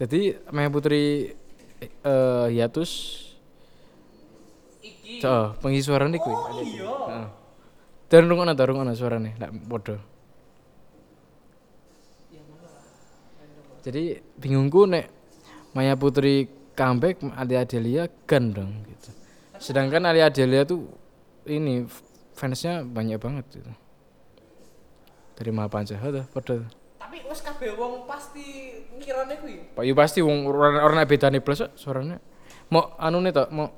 [0.03, 1.31] Jadi Maya Putri
[1.79, 3.23] eh hiatus
[4.83, 5.23] iki.
[5.23, 6.35] Oh, pengisi suaranya kuwi.
[6.35, 6.91] Oh iya.
[6.91, 7.29] Heeh.
[8.11, 10.03] Dan rungokno ta rungokno suarane, lek padha.
[13.87, 15.07] Jadi bingungku nek
[15.71, 19.15] Maya Putri comeback Alia Adelia gan dong gitu.
[19.63, 20.91] Sedangkan Alia Adelia tuh
[21.47, 21.87] ini
[22.35, 23.73] fansnya banyak banget gitu.
[25.39, 26.82] Dari Mapanca tuh padha.
[27.13, 29.77] Tapi wes kabeh wong pasti ngirane kuwi.
[29.77, 32.17] Pak Yu pasti wong ora ora bedane plus suaranya.
[32.73, 33.69] Mau anu nih toh, mau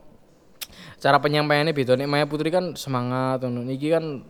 [1.02, 3.66] cara penyampaiannya beda nih Maya Putri kan semangat ngono.
[3.66, 4.22] Niki kan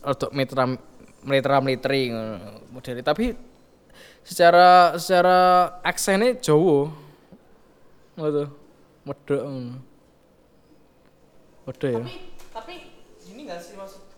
[0.00, 0.72] untuk mitra
[1.20, 2.08] mitra militeri
[2.72, 3.36] model tapi
[4.24, 6.88] secara secara aksennya Jawa.
[8.16, 8.48] Medok
[9.44, 9.84] ngono.
[11.68, 12.00] Medok ya.
[12.00, 12.16] Tapi
[12.56, 12.74] tapi
[13.20, 14.09] gini gak sih maksud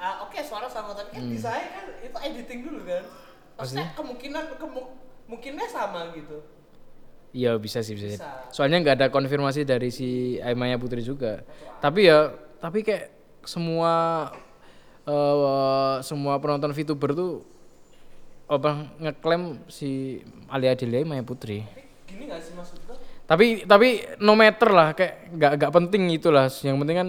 [0.00, 3.04] Ah, oke suara sama tapi kan desain kan itu editing dulu kan.
[3.60, 4.92] Maksudnya kemungkinan kemu-
[5.28, 6.40] mungkinnya sama gitu.
[7.30, 8.16] Iya bisa sih bisa.
[8.16, 8.30] Bisa.
[8.48, 11.44] Soalnya nggak ada konfirmasi dari si Aimaya Putri juga.
[11.78, 13.12] Tapi ya tapi kayak
[13.44, 13.92] semua
[15.04, 17.44] eh semua penonton VTuber tuh
[18.48, 21.62] apa ngeklaim si Alia Adelia Maya Putri.
[21.62, 22.96] Tapi gini gak sih maksud gua?
[23.28, 26.50] Tapi tapi no matter lah kayak nggak nggak penting itulah.
[26.50, 27.08] Yang penting kan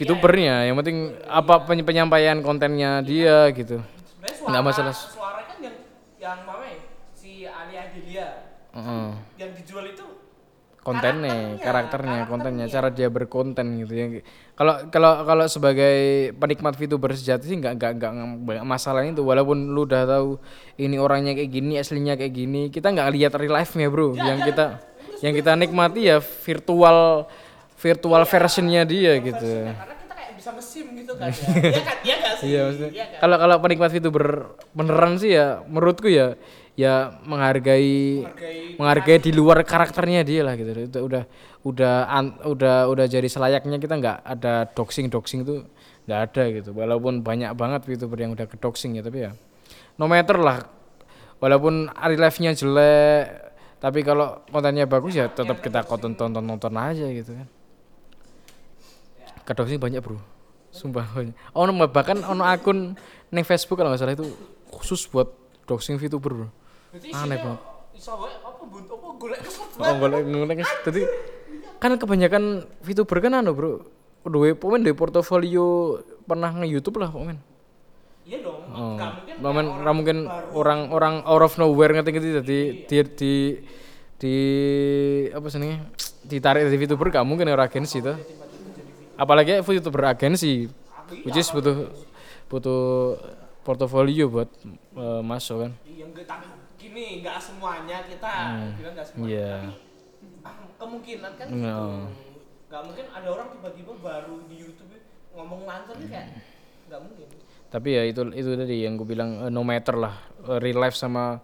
[0.00, 3.84] VTubernya, yang penting apa peny- penyampaian kontennya dia gitu.
[3.84, 4.94] Sebenarnya suara Nggak masalah.
[4.96, 5.76] suara kan yang
[6.16, 6.80] yang mana ya?
[7.12, 8.28] Si Ali Adelia
[8.72, 9.08] Heeh.
[9.36, 10.06] yang dijual itu
[10.80, 14.06] kontennya, Karakternya, karakternya, kontennya, cara dia berkonten gitu ya.
[14.56, 15.94] Kalau kalau kalau sebagai
[16.34, 20.40] penikmat VTuber sejati sih nggak nggak nggak nggak masalah itu walaupun lu udah tahu
[20.80, 24.16] ini orangnya kayak gini, aslinya kayak gini, kita nggak lihat real life-nya, Bro.
[24.16, 24.80] yang kita
[25.20, 27.28] yang kita nikmati ya virtual
[27.80, 29.52] virtual versionnya dia gitu.
[29.72, 31.46] karena kita kayak bisa mesim gitu kan ya.
[31.64, 31.96] Iya kan?
[32.04, 32.46] Iya gak sih?
[32.46, 32.90] Iya maksudnya.
[32.92, 33.18] Iya kan?
[33.24, 34.26] Kalau kalau penikmat VTuber
[34.76, 36.36] beneran sih ya menurutku ya
[36.76, 40.70] ya menghargai Menghargai menghargai di luar karakternya dia lah gitu.
[40.76, 41.24] Itu udah
[41.64, 45.64] udah an- udah udah jadi selayaknya kita nggak ada doxing doxing tuh
[46.04, 46.70] nggak ada gitu.
[46.72, 49.32] Walaupun banyak banget VTuber yang udah ke doxing ya tapi ya
[49.96, 50.64] no matter lah.
[51.40, 53.48] Walaupun real life-nya jelek
[53.80, 57.48] tapi kalau kontennya bagus ya tetap kita tonton tonton aja gitu kan.
[59.50, 60.14] Ke doxing banyak bro.
[60.70, 61.34] Sumpah banyak.
[61.58, 62.94] Ono bahkan ono akun
[63.34, 64.30] ning Facebook kalau nggak salah itu
[64.70, 65.26] khusus buat
[65.66, 66.48] doxing VTuber bro.
[66.94, 67.58] Aneh banget.
[67.98, 70.70] Iso wae apa bun apa golek kesel Oh, boleh ngene guys.
[70.86, 71.02] Dadi
[71.82, 73.82] kan kebanyakan VTuber kan anu, Bro.
[74.22, 77.40] Duwe pemain duwe portofolio pernah nge-YouTube lah pemain.
[78.22, 78.70] Iya dong.
[78.70, 78.94] Oh.
[78.94, 80.18] Mungkin Pemain kayak ora mungkin
[80.54, 83.32] orang-orang out of nowhere ngerti ngerti dadi di di
[84.20, 84.34] di
[85.34, 85.90] apa senenge
[86.22, 88.14] ditarik dari VTuber gak mungkin ora agensi tuh.
[89.20, 90.64] Apalagi VTuber agensi
[91.26, 91.92] which is butuh
[92.48, 92.80] butuh
[93.60, 94.48] portofolio buat
[94.96, 95.72] eh, masuk kan.
[95.84, 96.46] Iya enggak tapi
[96.80, 98.30] gini enggak semuanya kita
[98.80, 99.20] bilang enggak semuanya.
[99.20, 99.28] Hmm.
[99.28, 99.52] Iya.
[100.40, 101.60] Tapi ah, kemungkinan kan Iya.
[101.60, 101.86] gitu.
[102.70, 104.92] Enggak mungkin ada orang tiba-tiba baru di YouTube
[105.30, 106.26] ngomong lancar nih kayak
[106.88, 107.28] enggak mungkin.
[107.70, 110.10] tapi ya itu itu tadi yang gue bilang eh, no matter lah
[110.42, 111.38] eh, real life sama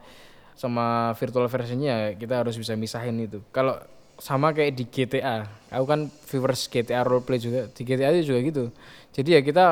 [0.59, 3.79] sama virtual versionnya kita harus bisa misahin itu kalau
[4.17, 7.69] sama kayak di GTA aku kan viewers GTA roleplay juga.
[7.71, 8.65] Di GTA juga gitu.
[9.13, 9.67] Jadi ya kita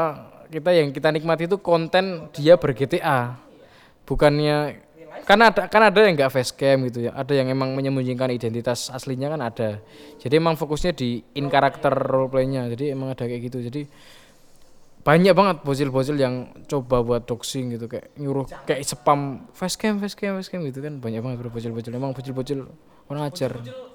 [0.53, 3.41] kita yang kita nikmati itu konten dia ber GTA
[4.05, 4.85] bukannya
[5.25, 7.17] kan ada kan ada yang nggak facecam gitu ya.
[7.17, 9.71] Ada yang emang menyembunyikan identitas aslinya kan ada.
[10.21, 12.69] Jadi emang fokusnya di in karakter roleplaynya.
[12.77, 13.65] Jadi emang ada kayak gitu.
[13.65, 13.89] Jadi
[15.05, 17.89] banyak banget bocil-bocil yang coba buat doxing gitu.
[17.89, 21.01] Kayak nyuruh kayak spam facecam facecam facecam gitu kan.
[21.01, 21.93] Banyak banget bro bocil-bocil.
[21.97, 22.69] Emang bocil-bocil
[23.09, 23.57] orang ajar.
[23.57, 23.94] Bocil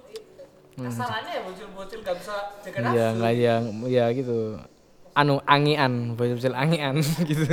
[0.88, 3.18] kasarannya ya bocil-bocil enggak bisa jaga iya nafsu.
[3.18, 4.38] nggak yang ya gitu
[5.12, 6.96] anu angian bocil-bocil angian
[7.30, 7.46] gitu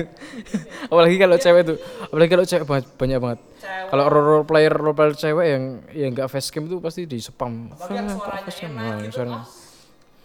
[0.87, 3.41] apalagi kalau cewek tuh apalagi kalau cewek banyak, banyak banget
[3.87, 7.19] kalau role, role player role player cewek yang yang nggak face cam tuh pasti di
[7.19, 9.13] spam yang Ah, suaranya enak Nah, gitu.
[9.15, 9.43] suaranya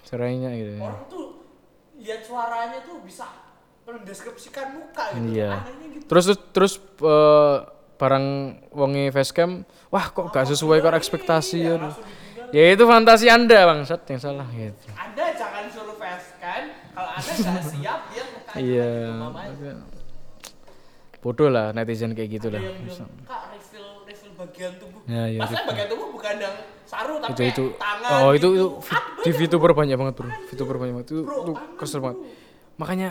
[0.04, 1.26] suaranya gitu orang tuh
[1.98, 3.26] lihat suaranya tuh bisa
[3.86, 5.36] mendeskripsikan muka gitu.
[5.36, 5.52] Iya.
[5.62, 6.06] Anehnya gitu.
[6.08, 7.58] terus terus, terus eh,
[7.96, 8.26] barang
[8.74, 11.90] wongi facecam wah kok gak sesuai kok ekspektasi Iya, ya.
[12.52, 14.88] Ya itu fantasi anda bangsat yang salah gitu.
[14.94, 18.24] Anda jangan suruh facecam kalau Anda nggak siap dia
[18.60, 18.90] iya.
[21.22, 22.62] bodoh lah netizen kayak gitu Ada lah.
[22.66, 25.02] yang bilang, kak refill refill bagian tubuh.
[25.06, 25.70] Ya, iya, Masalah refill.
[25.70, 26.56] bagian tubuh bukan yang
[26.90, 27.66] saru tapi itu itu.
[27.80, 28.10] tangan.
[28.26, 28.52] oh itu gitu.
[28.52, 28.68] itu.
[28.92, 30.30] Ah, di banyak, VTuber banyak banget bro.
[30.50, 31.08] VTuber banyak banget.
[31.14, 32.20] Itu Bro, itu kesel banget.
[32.76, 33.10] Makanya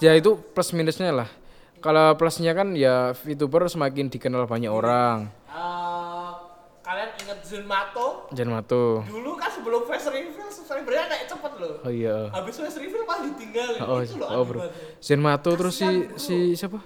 [0.00, 1.28] ya itu plus minusnya lah.
[1.82, 5.28] Kalau plusnya kan ya VTuber semakin dikenal banyak orang.
[5.50, 6.11] Eh,
[6.82, 8.26] kalian inget Zunmato?
[8.30, 11.74] jangan matu Dulu kan sebelum face reveal subscribernya naik cepet loh.
[11.80, 13.80] oh iya Habis face reveal malah ditinggalin.
[13.80, 14.60] oh, itu loh oh bro.
[14.98, 16.16] Zenmato terus si bro.
[16.16, 16.82] si siapa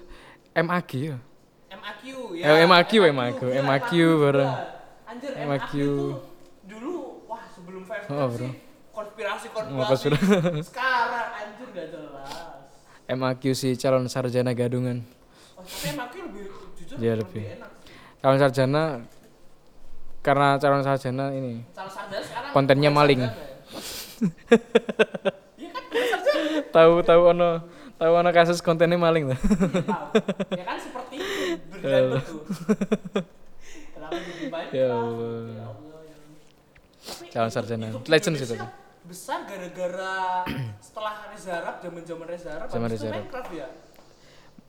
[0.55, 1.17] MAG ya
[1.69, 4.53] MAQ Eh, MAQ, MAQ, Iya, MAQ bareng.
[5.05, 5.71] Anjir, MAQ.
[5.73, 6.15] Tuh
[6.63, 6.93] dulu
[7.25, 8.47] wah sebelum face Oh, bro.
[8.89, 10.07] konspirasi Oh, konspirasi.
[10.09, 10.61] konspirasi.
[10.63, 12.55] Sekarang anjir gak jelas.
[13.09, 15.03] MAQ si calon sarjana gadungan
[15.53, 16.43] Oh, tapi MAQ lebih
[16.75, 17.57] jujur Iya, lebih, lebih.
[17.57, 17.71] enak.
[18.17, 18.83] calon sarjana
[20.27, 23.23] karena calon sarjana ini sekarang Kontennya maling.
[23.23, 23.55] sarjana ya.
[25.55, 26.59] Iya kan bukan sarjana.
[26.69, 27.49] tahu tahu ono
[27.95, 30.07] tahu ono kasus kontennya maling tuh Tahu.
[30.51, 31.77] Ya kan seperti itu.
[33.89, 34.71] Kenapa jadi banyak?
[34.71, 35.71] Ya Ya Allah.
[35.71, 35.99] Allah.
[36.03, 36.15] ya.
[36.99, 37.85] Tapi Calon sarjana.
[37.87, 38.53] itu Legends itu.
[38.53, 40.43] Indonesia Besar gara-gara
[40.83, 43.23] setelah Reza Arab, zaman-zaman Reza Arab, Zaman Reza Arab.
[43.23, 43.67] Minecraft ya.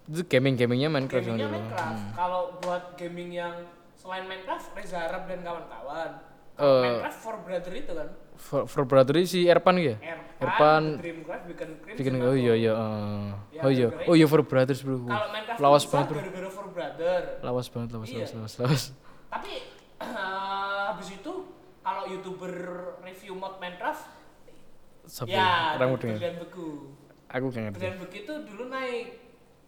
[0.07, 1.99] itu gaming gamingnya Minecraft Gamingnya Minecraft.
[1.99, 2.11] Hmm.
[2.15, 3.55] Kalau buat gaming yang
[3.99, 6.11] selain Minecraft, Reza Arab dan kawan-kawan.
[6.55, 6.83] Eh.
[6.83, 8.09] Minecraft for brother itu kan.
[8.35, 11.43] for, for brother si Erpan ya Erpan, Erpan Dreamcraft
[11.93, 12.73] bikin sama oh iya iya.
[13.51, 16.67] Ya, oh iya oh iya for brothers bro Kalau Minecraft lawas banget bro gara-gara for
[16.69, 17.21] brother.
[17.43, 18.19] lawas banget lawas Iya.
[18.19, 18.83] lawas lawas lawas
[19.29, 19.53] Tapi
[20.03, 20.15] eh,
[20.87, 21.33] habis itu
[21.81, 22.53] kalau youtuber
[23.03, 24.03] review mod Minecraft
[25.05, 25.99] Siapa ya orang?
[25.99, 26.95] Berlian Beku.
[27.27, 29.07] aku gak ngerti Berlian Beku itu dulu naik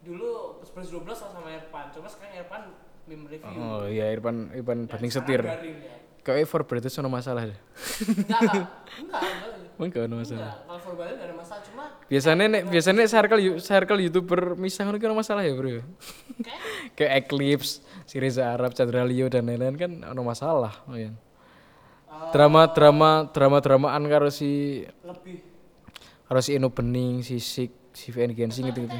[0.01, 0.29] dulu
[0.61, 1.87] 11 12 sama Erpan.
[1.89, 2.61] Cuma sekarang Erpan
[3.09, 3.59] meme review.
[3.61, 5.41] oh iya Irfan Irfan banding setir.
[5.41, 5.95] garing ya.
[6.21, 7.59] kayak for brothers ono masalah deh.
[8.05, 8.41] Enggak,
[9.01, 9.21] enggak,
[9.81, 10.53] enggak, ono masalah.
[10.53, 14.83] Enggak, kalau for enggak ada masalah, cuma biasanya nek biasanya nek circle circle youtuber misah
[14.83, 15.81] ngono ono masalah ya bro?
[16.99, 17.11] Kayak?
[17.25, 21.15] Eclipse si Reza Arab Chandra Leo dan lain-lain kan ono masalah oh, iya.
[22.35, 25.39] drama drama drama dramaan karo si lebih.
[26.27, 28.99] karo si Eno Bening si Sik si VN Gensing gitu gitu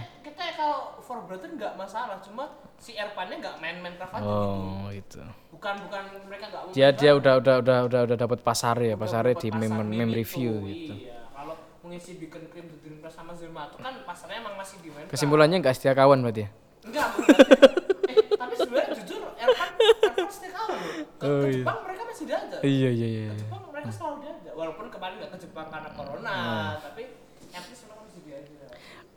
[0.61, 2.43] kalau for brother enggak masalah, cuma
[2.77, 4.29] si Erpannya enggak main Minecraft aja gitu.
[4.29, 5.21] oh gitu
[5.51, 8.77] Bukan bukan mereka enggak mau dia main dia udah udah udah udah udah dapat pasar
[8.79, 12.77] ya pasarnya di pasar meme meme itu, review gitu Iya, kalau mengisi bikin krim di
[12.79, 15.09] Dreamcast sama Zilmato kan pasarnya emang masih di Minecraft.
[15.09, 16.49] kesimpulannya nggak setia kawan berarti ya
[16.81, 17.53] Enggak, berarti.
[18.07, 19.69] eh, tapi sebenarnya jujur Erpan
[20.03, 20.93] Erpan setia kawan loh.
[21.11, 21.57] Ke, Oh, ke iya.
[21.59, 22.59] Jepang mereka masih diajak.
[22.63, 23.33] iya iya iya Ke iya.
[23.39, 24.53] Jepang mereka selalu diajak.
[24.53, 26.81] Walaupun kemarin nggak ke Jepang karena corona, Hmm.
[26.83, 27.01] tapi
[27.51, 27.89] at least.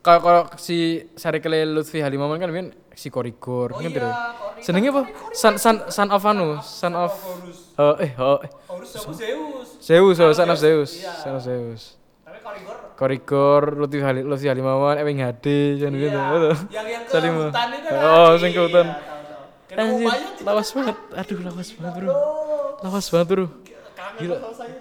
[0.05, 4.13] Kalau kalau si Sarikele Lutfi Halimaman kan kan si Korigor Oh kan iya,
[4.61, 7.13] senengnya apa son son son of anu son of
[7.81, 8.51] oh eh oh eh.
[8.85, 9.81] Zeus.
[9.81, 11.09] Zeus oh son of Zeus, iya.
[11.17, 16.19] son of Zeus Tapi Korigor Korigor Lutfi Hali Lutfi Halimawan Ewing HD kan iya, gitu
[16.69, 18.05] yang yang ke hutan itu kan.
[18.05, 18.87] Oh, sing ke hutan.
[19.65, 20.07] Iya, Anjir,
[20.45, 20.97] lawas banget.
[21.17, 22.11] Aduh, lawas banget, Bro.
[22.85, 23.45] Lawas banget, Bro.
[23.97, 24.35] Kangen Gila.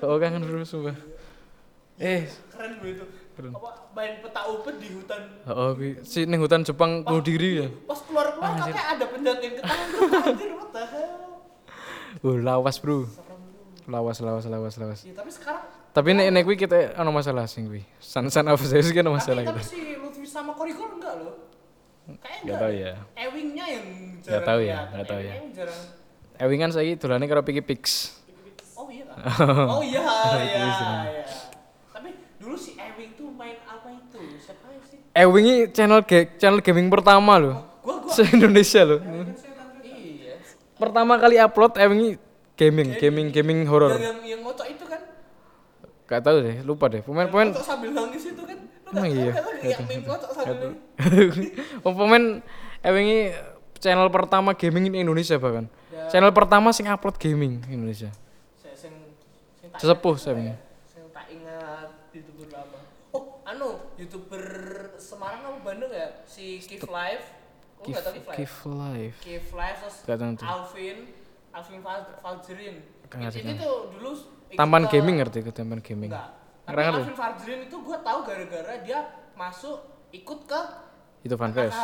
[0.04, 0.96] Oh, kangen bro, sumpah.
[1.98, 3.04] Eh, Keren bro itu.
[3.34, 3.52] Keren.
[3.58, 5.22] Apa main peta umpet di hutan.
[5.46, 7.68] oh, si ning hutan Jepang bunuh diri ya.
[7.86, 8.74] Pas keluar keluar Anjir.
[8.74, 9.64] katanya ada penjahat yang tuh
[10.20, 11.12] anjir what the hell.
[12.24, 13.04] Oh, lawas, Bro.
[13.84, 15.00] Lawas, lawas, lawas, lawas.
[15.04, 15.60] Ya, tapi sekarang
[15.92, 17.84] Tapi nek nek kuwi kita ono masalah sing kuwi.
[18.00, 19.60] San san of Zeus ki ono masalah tapi, gitu.
[19.60, 21.52] tapi si Lutfi sama Korigor enggak loh.
[22.04, 22.58] Kayaknya Nggak enggak.
[22.58, 22.92] tahu ya.
[23.14, 23.86] Ewingnya yang
[24.18, 25.04] Nggak jarang tahu ya, tahu ya.
[25.04, 25.80] Ewingnya yang jarang.
[26.34, 27.82] Ewing kan saiki dolane karo Piki Pix.
[28.74, 29.04] Oh iya.
[29.76, 30.02] oh iya
[30.40, 30.64] iya.
[30.66, 31.24] iya.
[31.92, 32.08] Tapi
[32.40, 34.18] dulu si Ewing tuh main apa itu?
[35.14, 35.30] Siapa sih?
[35.30, 37.56] Ewing ini channel ga- channel gaming pertama loh.
[37.80, 39.00] Gua gua Se Indonesia loh.
[39.84, 40.34] iya.
[40.74, 42.10] Pertama kali upload Ewing ini
[42.54, 43.92] gaming, gaming, gaming Yang horror.
[43.94, 45.00] yang yang ngocok itu kan.
[46.04, 47.00] Gak tahu deh, lupa deh.
[47.00, 48.58] Pemain-pemain Ngocok sambil nangis itu kan.
[48.90, 49.32] Emang iya?
[49.32, 50.70] tahu Yang meme ngocok sambil.
[51.86, 52.24] Oh, pemain
[52.80, 53.20] Ewing ini
[53.78, 55.66] channel pertama gaming di Indonesia bahkan.
[55.90, 56.10] Ya.
[56.10, 58.10] Channel pertama sing upload gaming Indonesia.
[58.58, 58.92] Saya sing
[59.58, 60.56] sing ingat saya ya?
[60.86, 62.78] Sing tak ingat youtuber lama.
[63.10, 64.42] Oh, anu youtuber
[64.96, 66.08] Semarang apa Bandung ya?
[66.24, 67.24] Si Kif Live.
[67.74, 68.36] Kok Give, enggak tahu Kif Live?
[68.36, 69.16] give life.
[69.20, 69.96] Kif Live terus.
[70.42, 70.98] Alvin,
[71.50, 72.76] Alvin Val- Valjerin.
[73.04, 74.10] Ini tuh dulu
[74.84, 76.10] ke- gaming ngerti ke tampan gaming.
[76.10, 76.30] Enggak.
[76.64, 76.80] Tapi?
[76.80, 79.00] Alvin Fadlin itu gue tahu gara-gara dia
[79.34, 79.76] masuk
[80.10, 80.60] ikut ke
[81.20, 81.76] Itu fanfest.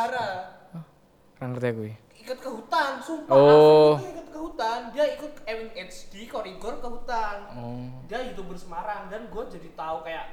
[1.35, 1.81] Kan ngerti aku.
[1.83, 1.95] ya.
[2.17, 3.33] Ikut ke hutan, sumpah.
[3.33, 3.93] Oh.
[3.95, 4.79] Alvin itu ikut ke hutan.
[4.91, 7.37] Dia ikut MHD korigor ke hutan.
[7.51, 7.85] Oh.
[8.05, 10.25] Dia youtuber Semarang dan gue jadi tahu kayak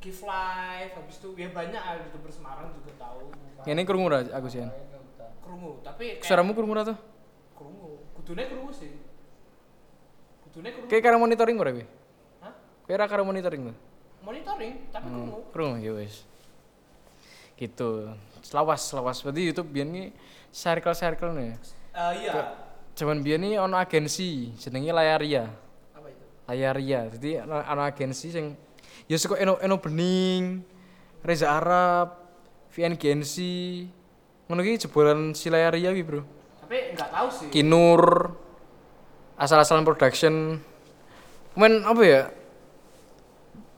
[0.00, 3.32] Give Life, habis itu ya banyak ah, youtuber Semarang juga tahu.
[3.66, 4.62] Ini krungu ra aku sih.
[5.42, 6.98] Kerungu, tapi kayak Suaramu krungu ra tuh?
[7.56, 7.90] kerungu.
[8.20, 8.92] Kudune kerungu sih.
[10.46, 10.88] Kudune kerungu.
[10.92, 11.84] Kayak karo monitoring ora kowe?
[12.44, 12.52] Hah?
[12.92, 13.76] Ra karo monitoring tuh?
[14.22, 15.38] Monitoring, tapi kerungu.
[15.40, 16.22] Hmm, krungu ya wis.
[17.56, 18.12] Gitu.
[18.44, 19.24] Selawas, selawas.
[19.24, 20.04] Berarti YouTube biyen ki
[20.52, 21.56] circle-circle nih.
[21.96, 22.52] Eh, iya.
[22.92, 25.48] Cuman biyen ni ono agensi jenenge Layaria.
[25.96, 26.24] Apa itu?
[26.46, 27.00] Layaria.
[27.16, 28.46] Jadi ono ono agensi sing
[29.06, 30.62] ya suka Eno Eno Bening,
[31.22, 32.18] Reza Arab,
[32.74, 33.86] VN Gensi.
[34.46, 36.22] Ngono ki jebolan si Layaria ki, Bro.
[36.62, 37.46] Tapi nggak tahu sih.
[37.50, 38.34] Kinur,
[39.38, 40.58] asal-asalan production.
[41.56, 42.22] Men apa ya?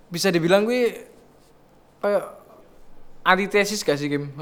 [0.08, 1.04] Bisa dibilang gue
[2.00, 2.24] kayak
[3.28, 4.32] antitesis gak sih Kim?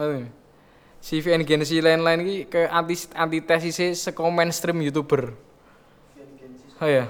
[1.03, 5.35] Si VN Gensi lain-lain ki kayak anti antitesis seko mainstream youtuber.
[6.77, 7.09] Oh ya,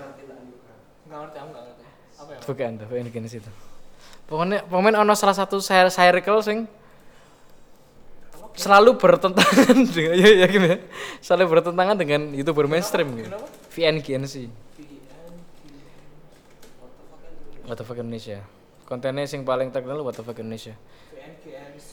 [1.07, 1.85] Nggak ngerti, aku nggak ngerti.
[2.23, 2.39] Apa ya?
[2.45, 3.51] bukan tuh VN Gensi itu.
[4.27, 6.59] Pokoknya pokoknya ono salah satu cir- circle sing
[8.59, 10.77] selalu bertentangan dengan ya, ya Kim ya.
[11.23, 13.31] Selalu bertentangan dengan youtuber mainstream gitu.
[13.31, 13.47] Kenapa?
[13.71, 14.51] VN Gensi.
[17.67, 18.43] What the fuck Indonesia.
[18.87, 20.75] Kontennya sing paling terkenal What the fuck Indonesia.
[21.15, 21.91] VNGNC.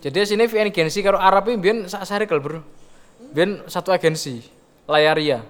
[0.00, 2.60] Jadi sini VN Gensi karo Arab ini biyen sak circle, Bro.
[3.32, 4.44] Biyen satu agensi.
[4.88, 5.42] Layaria.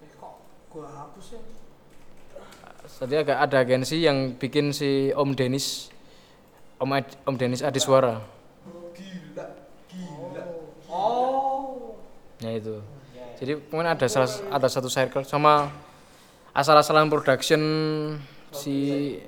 [0.00, 0.32] Eh kok
[0.70, 1.40] gua hapus ya?
[3.02, 5.90] Tadi agak ada agensi yang bikin si Om Denis
[6.78, 8.22] Om Ad- Om Denis Adiswara.
[8.94, 9.46] Gila,
[9.90, 10.44] gila.
[10.86, 11.98] Oh.
[12.38, 12.78] Ya itu.
[13.42, 15.66] Jadi mungkin ada salah, ada satu circle sama
[16.54, 17.58] asal-asalan production
[18.54, 19.18] si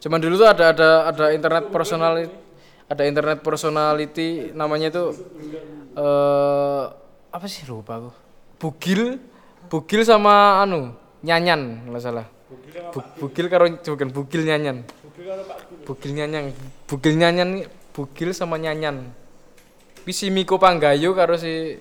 [0.00, 2.32] cuman dulu tuh ada ada ada internet personality
[2.88, 5.04] ada internet personality namanya itu
[6.00, 6.84] eh
[7.28, 8.10] apa sih lupa aku
[8.56, 9.20] bugil
[9.68, 12.39] bugil sama anu nyanyan nggak salah
[12.90, 14.82] Bu- bugil karo bukan bugil nyanyan
[15.86, 16.50] bugil nyanyan
[16.84, 17.48] bugil nyanyan
[17.92, 19.14] bugil sama nyanyan
[20.00, 21.78] Tapi si Miko Panggayo karo si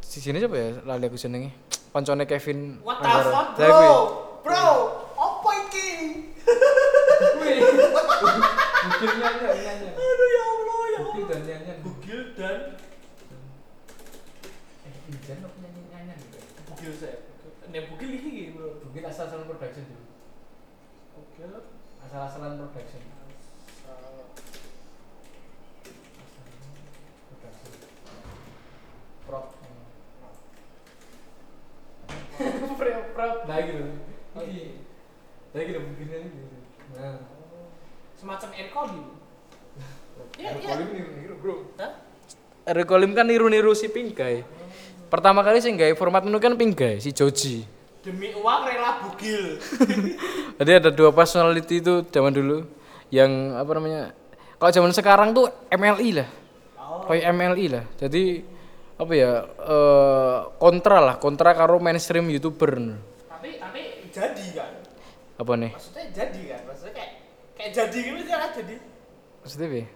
[0.00, 0.68] si sini siapa ya?
[0.84, 1.50] Lali aku jenenge
[1.90, 3.88] koncone Kevin What the fuck, Lah, kuwi.
[3.88, 3.94] bro?
[4.42, 4.66] Bro,
[5.16, 5.88] apa iki?
[8.82, 9.91] bugil nyanyan nyanyan
[17.72, 18.76] Nek bugil iki bro.
[18.84, 20.04] bugil asal-asalan production dulu
[21.16, 21.52] Bugil.
[22.04, 23.00] asal-asalan production.
[29.24, 29.46] Prop.
[29.56, 30.36] Prop.
[33.16, 33.36] Prop.
[33.48, 33.84] Nah gitu
[34.42, 34.64] iki
[35.52, 36.56] nah gitu bugilnya gitu
[36.96, 37.16] nah.
[38.16, 39.08] Semacam encoding.
[40.38, 40.70] Iya, iya.
[40.78, 41.54] Rekolim niru-niru bro.
[41.80, 41.92] Hah?
[42.70, 44.46] Rekolim kan niru-niru si Pinggay
[45.12, 49.62] pertama kali sih nggak format menu kan Pinggay si Joji Demi uang rela bugil.
[50.58, 52.66] Jadi ada dua personality itu zaman dulu
[53.14, 54.10] yang apa namanya?
[54.58, 56.28] Kalau zaman sekarang tuh MLI lah.
[56.82, 57.06] Oh.
[57.06, 57.84] Kayak MLI lah.
[57.94, 58.42] Jadi
[58.98, 59.46] apa ya?
[59.46, 62.98] eh kontra lah, kontra karo mainstream YouTuber.
[63.30, 64.70] Tapi tapi jadi kan.
[65.38, 65.70] Apa nih?
[65.70, 66.60] Maksudnya jadi kan.
[66.66, 67.12] Maksudnya kayak
[67.54, 68.74] kayak jadi gitu kan jadi.
[69.42, 69.78] Maksudnya apa?
[69.82, 69.86] ya?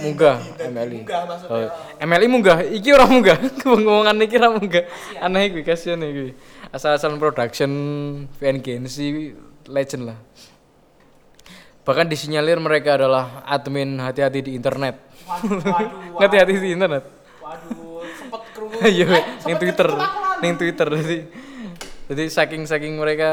[0.00, 0.36] Munggah.
[0.56, 0.96] MLI.
[1.04, 1.68] Munggah maksudnya.
[1.68, 1.68] Oh,
[2.00, 2.58] MLI munggah.
[2.64, 3.36] Iki orang munggah.
[3.60, 4.84] Ngomongan iki ora munggah.
[5.24, 6.32] Aneh iki kasihan iki.
[6.72, 7.70] Asal-asalan production
[8.40, 9.36] VN Gensi
[9.68, 10.18] legend lah.
[11.86, 14.96] Bahkan disinyalir mereka adalah admin hati-hati di internet.
[15.28, 16.18] Waduh, waduh.
[16.24, 17.04] Hati-hati di internet.
[17.38, 18.74] Waduh, sempet kerungu.
[18.96, 19.88] Iya, Eh, ning Twitter,
[20.42, 21.18] ning Twitter jadi
[22.06, 23.30] jadi saking saking mereka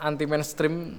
[0.00, 0.96] anti mainstream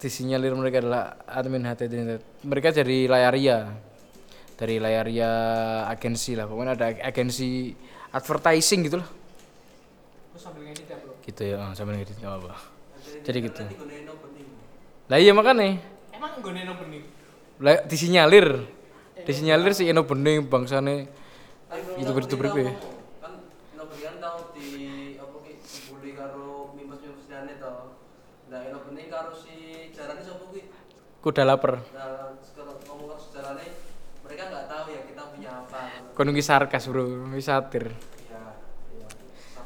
[0.00, 2.22] disinyalir mereka adalah admin HT di internet.
[2.42, 3.68] Mereka dari Layaria.
[4.56, 5.30] Dari Layaria
[5.86, 6.48] agensi lah.
[6.48, 7.72] Pokoknya ada agensi
[8.10, 9.08] advertising gitu lah.
[10.32, 11.12] Terus sambil ngedit ya, Bro.
[11.20, 12.52] Gitu ya, oh, sambil ngedit nggak apa.
[13.20, 13.62] Jadi gitu.
[15.10, 15.82] Lah iya makanya
[16.14, 17.04] Emang gue neno bening.
[17.60, 18.64] lah disinyalir.
[19.20, 21.04] Disinyalir si Eno Bening bangsane
[22.00, 22.64] youtuber-youtuber kuwi.
[23.20, 23.36] kan
[23.76, 24.68] Ino Bening tau di
[25.20, 27.74] apa ki dibully karo mimas mimas jane to.
[28.48, 30.72] Nah Ino Bening karo si jarane sapa kuwi?
[31.20, 31.84] Kuda lapar.
[31.92, 33.68] Nah sekarang ngomong karo sejarahnya
[34.24, 35.80] mereka nggak tahu ya kita punya apa.
[36.16, 37.28] Kono ki sarkas, Bro.
[37.36, 37.92] Wis satir.
[37.92, 38.40] Iya,
[38.96, 39.06] iya.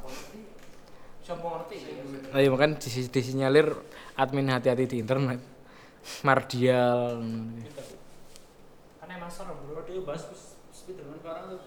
[0.02, 0.40] Ngerti?
[1.22, 1.76] Siapa ngerti?
[2.34, 3.70] Nah, iya makan dis- disinyalir
[4.18, 5.38] admin hati-hati di internet.
[6.26, 7.22] Mardial.
[8.98, 9.86] Kan emang serem, Bro.
[9.86, 10.26] Dia bahas
[10.74, 11.62] Spiderman sekarang tuh.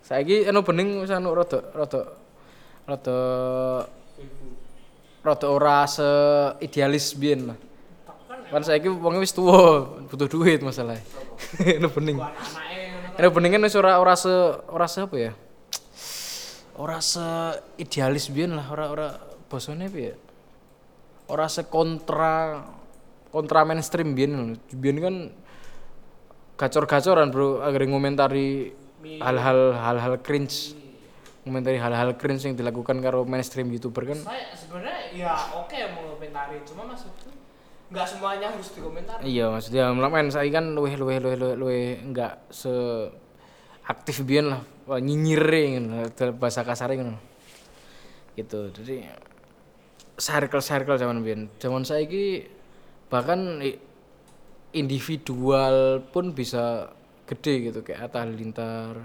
[0.00, 2.16] Saiki anu bening wis anu rada rada
[2.88, 3.18] rada
[5.22, 6.08] rada ora se
[6.64, 7.58] idealis biyen lah.
[8.52, 11.00] Kan saiki wong wis tuwa, butuh duit masalah.
[11.64, 12.20] Ini bening.
[13.16, 14.28] Ini bening kan ora ora se
[14.68, 15.32] ora se apa ya?
[16.76, 17.24] Ora se
[17.80, 19.08] idealis biyen lah, ora ora
[19.48, 20.16] piye ya?
[21.32, 22.60] Ora se kontra
[23.32, 24.44] kontra mainstream biyen lho.
[24.76, 25.16] Biyen kan
[26.60, 28.70] gacor-gacoran bro agar ngomentari
[29.02, 30.78] hal-hal hal-hal cringe
[31.42, 36.62] ngomentari hal-hal cringe yang dilakukan karo mainstream youtuber kan saya sebenarnya ya oke mau komentari
[36.62, 37.11] cuma maksudku
[37.92, 42.40] nggak semuanya harus dikomentari iya maksudnya main saya kan luweh luweh luweh luweh luweh enggak
[42.48, 42.72] se
[43.86, 44.62] aktif biyen lah.
[46.14, 46.62] Dalam bahasa
[47.02, 47.20] ngono.
[48.38, 48.70] Gitu.
[48.72, 48.96] Jadi
[50.18, 51.50] circle circle zaman biyen.
[51.58, 52.46] Zaman saiki
[53.10, 53.80] bahkan i-
[54.72, 56.88] individual pun bisa
[57.28, 59.02] gede gitu kayak Atta Halilintar.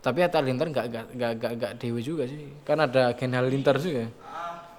[0.00, 0.40] Tapi Atta
[0.72, 2.48] nggak nggak nggak nggak nggak dewe juga sih.
[2.64, 4.08] Kan ada Gen Halilintar juga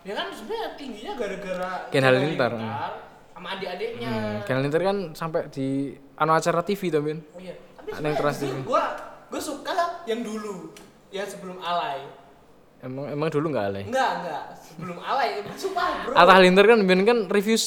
[0.02, 2.52] ya kan sebenarnya tingginya gara-gara Ken Halilintar,
[3.34, 4.10] sama adik-adiknya.
[4.10, 7.20] Hmm, Gen Halilintar kan sampai di anu acara TV tuh Bin?
[7.32, 8.84] Oh iya tapi Ada yang keras gua
[9.28, 10.72] gua suka yang dulu
[11.10, 12.04] yang sebelum alay.
[12.80, 13.84] Emang emang dulu nggak alay?
[13.92, 15.44] Enggak enggak sebelum alay.
[15.60, 16.16] Sumpah bro.
[16.16, 17.60] Atta Halilintar kan Bin kan review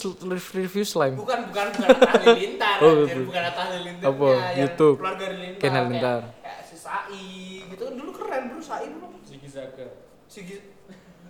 [0.57, 1.17] review slime.
[1.21, 3.25] Bukan bukan bukan Atta Halilintar Oh, anjir, betul.
[3.29, 4.09] bukan Atta Halilintar.
[4.09, 4.29] Apa?
[4.33, 4.97] yang YouTube.
[4.97, 5.61] keluarga Halilintar.
[5.61, 6.21] Ken Halilintar.
[6.21, 7.25] kayak, kayak si Sai
[7.69, 7.83] gitu.
[7.85, 9.09] Kan dulu keren bro Sai bro.
[9.29, 9.87] Ziggy Zaga.
[10.33, 10.57] Sigi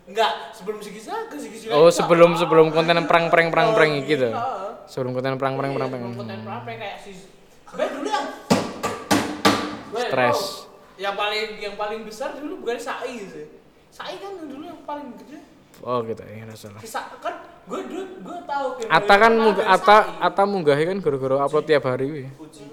[0.04, 4.02] enggak sebelum Sigi Zaga Sigi Zaga oh sebelum sebelum konten perang perang perang perang Oh,
[4.02, 4.28] gitu.
[4.28, 4.42] iya.
[4.84, 7.10] sebelum konten perang perang perang perang Iya, konten perang perang kayak si
[7.64, 8.26] sebenarnya dulu yang
[9.92, 10.40] Stres.
[10.96, 13.46] yang paling yang paling besar dulu bukan Sai sih.
[13.88, 15.38] Sai kan dulu yang paling gede
[15.80, 16.22] oh gitu.
[16.22, 20.04] Ya salah si Sa kan gue dulu gue tahu Ken Atta kan munggah Sai.
[20.18, 22.64] Atta munggahnya kan gara-gara upload tiap hari wih Puji.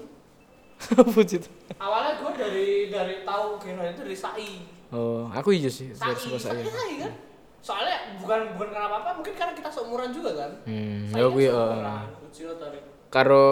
[1.14, 1.36] puji.
[1.38, 1.52] Tuh.
[1.76, 4.50] awalnya gue dari dari tahu Ken Halilintar dari Sai
[4.90, 7.12] oh aku iya sih dari suka saya kan?
[7.60, 10.50] Soalnya bukan bukan karena apa apa mungkin karena kita seumuran juga kan?
[10.64, 11.46] Hmm ya gue
[12.56, 12.82] tarik.
[13.08, 13.46] karo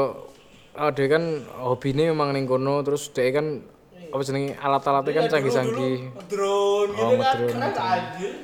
[0.72, 1.24] oh, dia kan
[1.58, 3.60] hobinya memang ning kono terus dia kan
[4.08, 5.96] apa jenenge alat-alatnya kan Iya, canggih-canggih.
[6.26, 7.92] drone gitu Oh, kan ngedrone, keren ngedrone.
[7.92, 8.34] anjir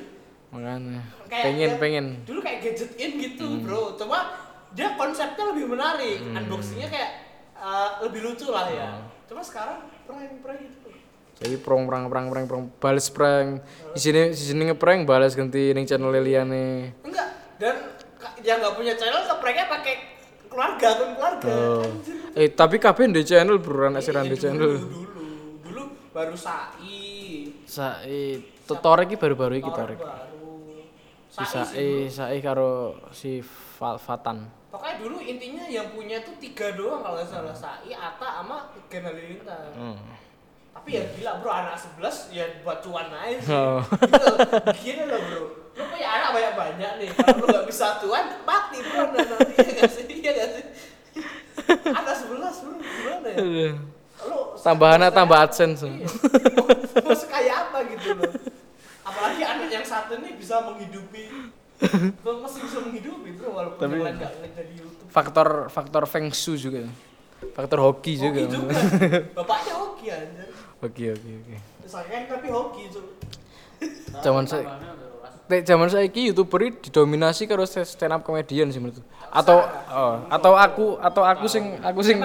[0.47, 2.05] makanya Kayak- pengen kayak- pengen.
[2.23, 3.61] dulu kayak gadget in gitu Hmm.
[3.61, 3.81] bro.
[3.95, 4.19] Cuma
[4.71, 7.11] dia konsepnya lebih menarik unboxingnya kayak
[7.55, 8.89] uh, lebih lucu lah ya.
[8.93, 9.07] Hmm.
[9.25, 10.84] cuma sekarang prank prank gitu
[11.35, 13.59] jadi prong prang prang prang prang balas prank
[13.91, 17.27] di sini di sini ngeprank balas ganti ning channel liane enggak
[17.59, 17.75] dan
[18.45, 19.95] yang nggak punya channel ke pranknya pakai
[20.55, 21.51] keluarga akun keluarga.
[21.51, 21.85] Oh.
[22.37, 24.71] Eh tapi kabeh di channel bro anak di dulu, channel.
[24.79, 25.01] dulu
[25.67, 25.83] dulu
[26.15, 27.51] baru sai.
[27.67, 29.99] Sai tutorial iki baru-baru iki Torek.
[29.99, 30.87] Baru.
[31.27, 33.43] Si sai Sai karo si
[33.75, 34.47] Fal- Fatan.
[34.71, 37.55] Pokoknya dulu intinya yang punya tuh tiga doang kalau nggak salah.
[37.55, 39.71] Sai, Ata, sama Ken Halilintar.
[39.75, 39.99] Hmm.
[40.75, 43.55] Tapi ya gila bro anak 11 ya buat cuan aja sih.
[43.55, 43.79] Oh.
[43.81, 44.27] Gitu.
[44.83, 45.41] Gini loh bro.
[45.75, 47.09] Lu punya anak banyak-banyak nih.
[47.15, 50.03] Kalau lu gak bisa tuan mati bro nanti iya gak sih?
[50.05, 50.63] Iya gak sih?
[51.89, 53.71] Anak 11 bro gimana ya?
[54.27, 55.87] Lu Tambahannya mau tambah AdSense.
[55.87, 56.07] Iya.
[57.01, 58.31] Mau, sekaya apa gitu loh.
[59.07, 61.23] Apalagi anak yang satu nih bisa menghidupi
[62.23, 65.07] Bang masih bisa menghidupi bro walaupun Tapi- yang lain gak dari YouTube.
[65.11, 66.87] Faktor faktor feng shui juga.
[67.51, 68.39] Faktor hoki juga.
[68.43, 68.75] Hoki juga.
[69.37, 70.54] Bapaknya hoki anjir.
[70.85, 71.55] Oke oke oke.
[71.85, 72.83] Saya kan tapi hoki.
[74.21, 74.65] Zaman saya.
[75.45, 79.05] Tek zaman saiki youtuber ini didominasi karo stand up comedian sih menurutku.
[79.29, 79.61] Atau
[79.93, 82.17] oh, atau aku atau aku sing aku sing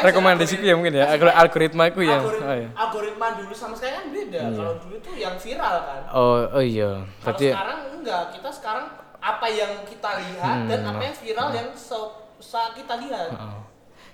[0.00, 2.22] rekomendasiku ya mungkin ya algor- algoritma aku ya.
[2.22, 2.68] Algorit- Oh, iya.
[2.70, 4.40] Algoritma dulu sama sekarang kan beda.
[4.54, 6.00] Kalau dulu tuh yang viral kan.
[6.14, 6.90] Oh, oh iya.
[7.26, 8.22] Berarti sekarang enggak.
[8.38, 8.86] Kita sekarang
[9.18, 13.34] apa yang kita lihat Hmm, dan apa yang viral yang se- saat kita lihat.
[13.34, 13.66] Oh.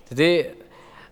[0.08, 0.30] Jadi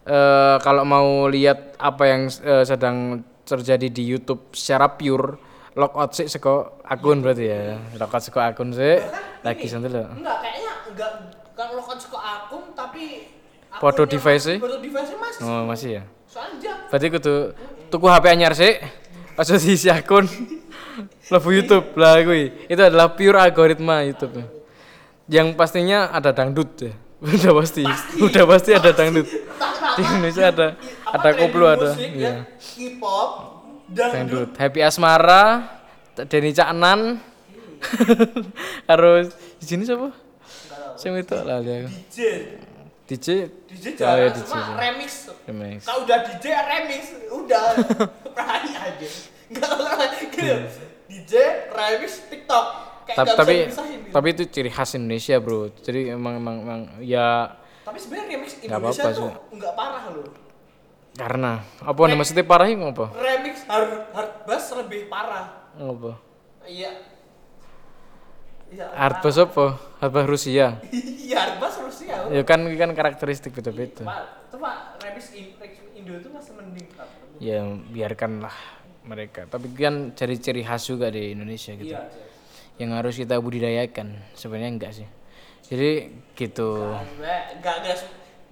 [0.05, 5.37] eh, kalau mau lihat apa yang eh, sedang terjadi di YouTube secara pure,
[5.75, 7.77] logout sih seko akun berarti ya.
[7.95, 9.01] Logout seko akun sih.
[9.41, 10.09] Lagi santai loh.
[10.13, 11.11] Enggak, kayaknya enggak
[11.55, 13.31] kalau kan suka akun tapi
[13.75, 14.57] Foto device-nya?
[14.57, 15.43] mas- Foto device masih.
[15.43, 16.03] Oh, masih ya.
[16.31, 17.35] Soalnya Berarti kudu
[17.91, 18.79] tuku HP anyar sih.
[19.35, 20.31] Aja diisi akun.
[21.35, 22.71] Lebu YouTube lah kuwi.
[22.71, 24.47] Itu adalah pure algoritma YouTube.
[25.27, 26.93] Yang pastinya ada dangdut ya.
[27.35, 27.83] Udah pasti.
[28.23, 29.27] Udah pasti ada dangdut.
[29.95, 30.67] Di Indonesia ada
[31.07, 31.91] apa, ada koplo ada.
[31.93, 32.27] musik Iya.
[32.27, 33.31] ya, K-pop,
[33.89, 34.51] dangdut.
[34.57, 35.45] Happy Asmara,
[36.27, 37.01] Denny Caknan.
[38.91, 39.27] Harus
[39.61, 40.09] di sini siapa?
[40.97, 41.89] Sing itu lah aku.
[42.09, 42.19] DJ.
[43.05, 43.27] DJ.
[43.69, 44.49] DJ Oh, jarang, iya, DJ.
[44.49, 45.11] cuma remix.
[45.45, 45.79] Remix.
[45.85, 47.65] Kalau udah DJ remix, udah
[48.35, 49.09] berani aja.
[49.53, 49.71] Enggak
[50.33, 50.81] gitu.
[51.05, 51.33] DJ
[51.69, 52.67] remix TikTok.
[53.05, 54.09] Kayak Tapi nggak tapi gitu.
[54.09, 55.69] tapi itu ciri khas Indonesia, Bro.
[55.85, 57.53] Jadi emang emang, emang ya
[57.95, 59.55] Tapi sebenarnya remix Nggak Indonesia apa-apa tuh sih.
[59.55, 60.27] enggak parah loh.
[61.15, 63.07] karena apa nih maksudnya parahnya ngapa?
[63.15, 65.71] Remix hard hard bass lebih parah.
[65.79, 66.19] Ngapa?
[66.67, 66.91] Iya.
[68.67, 68.87] Iya.
[68.99, 69.79] Hardbass apa?
[70.03, 70.67] Hardbass Rusia.
[71.23, 72.15] Iya, Hardbass Rusia.
[72.35, 74.03] Ya kan kan karakteristik beda-beda.
[74.03, 76.91] Itu Pak, remix in- remix Indo itu masih mending.
[77.39, 77.63] Ya
[77.95, 78.59] biarkanlah
[79.07, 79.47] mereka.
[79.47, 81.95] Tapi kan ciri-ciri khas juga di Indonesia gitu.
[81.95, 82.11] Iya.
[82.11, 82.27] iya.
[82.83, 84.19] Yang harus kita budidayakan.
[84.35, 85.07] Sebenarnya enggak sih.
[85.65, 85.91] Jadi
[86.37, 86.93] gitu.
[86.93, 87.97] Enggak, enggak, enggak.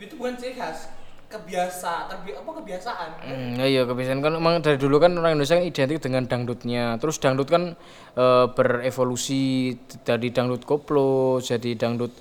[0.00, 0.88] Itu bukan ciri khas.
[1.32, 3.08] Kebiasa, terbi apa kebiasaan?
[3.24, 7.00] Hmm, ya iya kebiasaan kan emang dari dulu kan orang Indonesia kan identik dengan dangdutnya.
[7.00, 7.72] Terus dangdut kan
[8.12, 9.72] eh, berevolusi
[10.04, 12.12] dari dangdut koplo jadi dangdut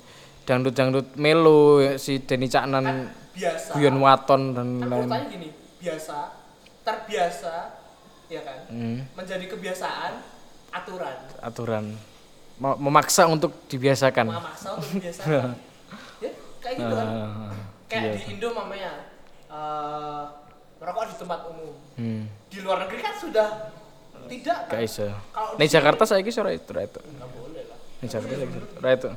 [0.48, 3.76] dangdut dangdut melo ya, si Denny Caknan, Biasa.
[3.76, 5.00] Guyon Waton dan Kan lain.
[5.04, 6.16] urutannya gini, biasa,
[6.82, 7.54] terbiasa,
[8.26, 8.58] ya kan?
[8.72, 10.12] Hmm, Menjadi kebiasaan,
[10.72, 11.16] aturan.
[11.44, 11.84] aturan
[12.58, 14.26] memaksa untuk dibiasakan.
[14.32, 15.28] Memaksa untuk kebiasaan.
[16.24, 16.30] ya,
[16.60, 17.08] kayak gitu kan.
[17.08, 17.54] Ah,
[17.88, 18.12] Kayak iya.
[18.16, 18.92] di Indo mamanya
[19.52, 20.24] eh
[20.80, 21.72] merokok di tempat umum.
[21.94, 23.48] Hmm, Di luar negeri kan sudah
[24.26, 24.74] tidak kan?
[24.74, 25.06] gak iso.
[25.30, 27.00] Kalau di Jakarta saya kira itu itu.
[27.04, 27.78] Nggak boleh lah.
[28.00, 28.34] Ning Jakarta
[28.80, 29.10] ra itu.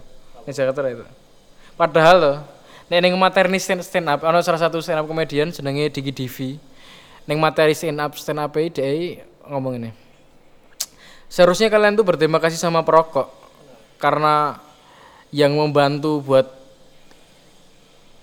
[0.45, 1.05] Ning Jakarta itu.
[1.75, 2.37] Padahal loh,
[2.91, 6.59] nek ning materi stand, stand up ana salah satu stand up komedian jenenge Diki Divi.
[7.25, 10.04] Ning materi stand up stand up e dia ngomong ini.
[11.27, 13.27] Seharusnya kalian tuh berterima kasih sama perokok
[13.97, 14.59] karena
[15.29, 16.47] yang membantu buat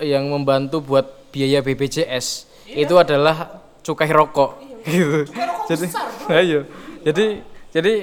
[0.01, 5.27] yang membantu buat biaya BPJS itu adalah cukai rokok gitu.
[5.29, 6.27] Cukai rokok jadi besar, bro.
[6.33, 6.59] ayo.
[7.03, 7.25] Jadi
[7.69, 7.93] jadi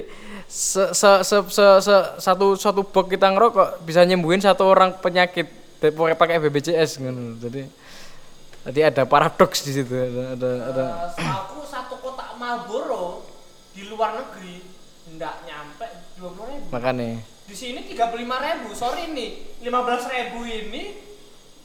[0.47, 5.49] se, se, se, se- se- satu satu box kita ngerokok bisa nyembuhin satu orang penyakit
[5.81, 7.25] pakai pakai BPJS gitu.
[7.41, 7.63] Jadi
[8.61, 10.85] Jadi ada paradoks di situ, ada ada, ada.
[11.17, 13.25] Aku satu kotak Marlboro
[13.73, 14.61] di luar negeri
[15.17, 15.89] nggak nyampe
[16.21, 16.60] dua puluh ribu.
[16.71, 18.71] Makanya Di sini tiga puluh lima ribu.
[18.79, 20.95] Sorry nih, lima belas ribu ini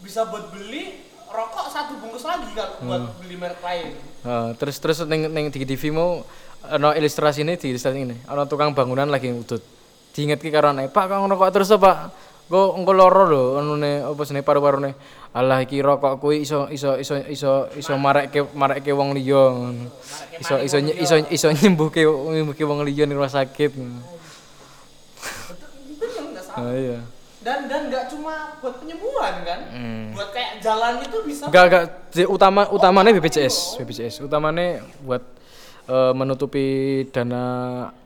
[0.01, 3.93] bisa buat beli rokok satu bungkus lagi kalau buat beli merek lain.
[4.25, 6.25] Eh, terus terus neng neng di TV mau
[6.73, 9.61] ono ilustrasi ini di ilustrasi ini ono tukang bangunan lagi ngudut
[10.15, 12.09] diinget ki karo anake Pak kang rokok terus apa
[12.45, 14.93] Engko engko loro lho anune apa sene paru-parune
[15.33, 19.89] alah iki rokok kuwi iso iso iso iso iso marekke marekke wong liya ngono.
[20.37, 23.73] iso iso iso iso nyembuhke nyembuhke wong liya ning rumah sakit
[26.55, 26.65] nggak salah.
[26.65, 26.99] Ah, iya
[27.37, 29.59] Dan dan nggak cuma buat penyembuhan kan?
[29.69, 30.05] Hmm.
[30.11, 31.45] Buat kayak jalan itu bisa.
[31.45, 34.67] Enggak Di- utama utamanya BPJS BPJS utamanya
[34.99, 35.21] buat
[35.85, 36.65] eh, menutupi
[37.09, 37.45] dana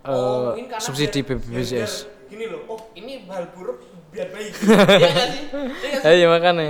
[0.02, 3.80] eh, Oh, karena subsidi biar- BPJS biar- biar Gini loh, oh ini hal buruk
[4.10, 4.52] biar baik.
[5.02, 5.42] Iya sih?
[5.82, 6.14] Iya sih?
[6.16, 6.68] Iya makanya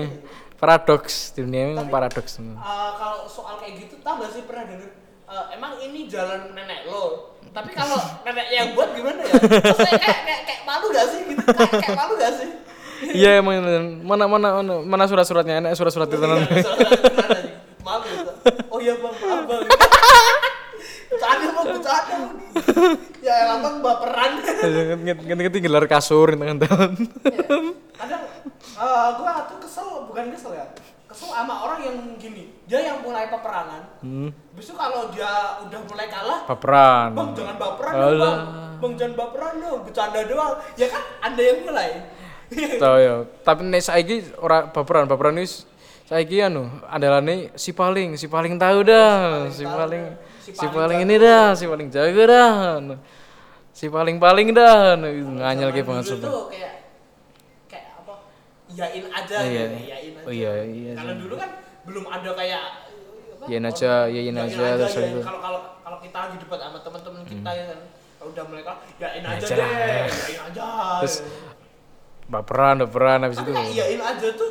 [0.55, 2.55] paradoks dunia ini memang paradoks semua.
[2.55, 4.87] Eh, kalau soal kayak gitu tau gak sih pernah denger
[5.29, 7.35] eh, emang ini jalan nenek lo?
[7.49, 9.33] Tapi kalau nenek yang buat gimana ya?
[9.37, 11.41] Maksudnya kayak, kayak, kayak malu gak sih gitu?
[11.45, 12.49] Kayak, kayak malu gak sih?
[12.99, 13.63] Iya emang
[14.03, 15.63] mana mana mana, mana surat-suratnya?
[15.63, 16.63] Enak surat-surat itu Iya, sih?
[17.79, 18.31] malu gitu.
[18.67, 19.61] oh iya bang maaf bang.
[21.09, 22.15] Bercanda bang bercanda.
[23.23, 24.31] Ya elah bang baperan.
[25.25, 26.91] Ngerti gelar kasur di tangan tahun.
[27.95, 28.21] kadang
[28.59, 30.65] eh, gua tuh kesel bukan kesel ya
[31.19, 34.31] kesel sama orang yang gini dia yang mulai peperangan Hmm.
[34.55, 37.11] Besok kalau dia udah mulai kalah Baperan.
[37.11, 38.15] Bang jangan baperan dong Alah.
[38.15, 38.39] bang
[38.79, 41.89] Bang jangan baperan dong, bercanda doang Ya kan anda yang mulai
[42.49, 43.15] Tahu ya.
[43.43, 45.67] Tapi nek saiki ora baperan, baperan wis
[46.07, 50.15] saiki anu andalane si paling, si paling tahu dah, si paling.
[50.41, 52.79] Si si paling paling ini dah, si paling jago dah.
[53.69, 56.25] Si paling-paling dah, nganyel ke Zaman banget sumpah.
[56.25, 56.73] kayak Kayak
[58.69, 59.63] Iyain aja Iya.
[59.65, 61.19] gitu, iyain aja Oh iya, iya Karena sih.
[61.19, 61.49] dulu kan
[61.83, 62.63] belum ada kayak
[63.41, 65.19] Iyain aja, iyain aja, terus itu.
[65.19, 67.79] Kalau kalau kalau kita lagi debat sama teman-teman kita ya kan
[68.15, 69.67] kalau udah kalah, iyain aja aja deh,
[70.27, 70.65] iyain aja
[71.01, 71.15] Terus
[72.25, 73.61] Baperan, baperan habis Tapi itu.
[73.73, 74.49] iyain aja tuh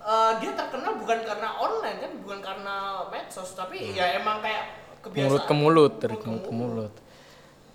[0.00, 4.64] eh, dia terkenal bukan karena online kan, bukan karena medsos, tapi ya emang kayak
[4.98, 5.28] kebiasaan.
[5.28, 6.92] mulut ke mulut dari mulut ke mulut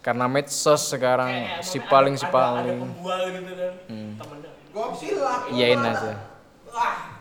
[0.01, 2.65] karena medsos sekarang Kayak si paling ada- si ada- paling Hmm.
[2.67, 3.73] Ada pembual gitu kan,
[4.17, 4.51] temennya.
[4.75, 5.47] Gua silah.
[5.55, 6.19] iyain aja
[6.67, 7.15] Wah.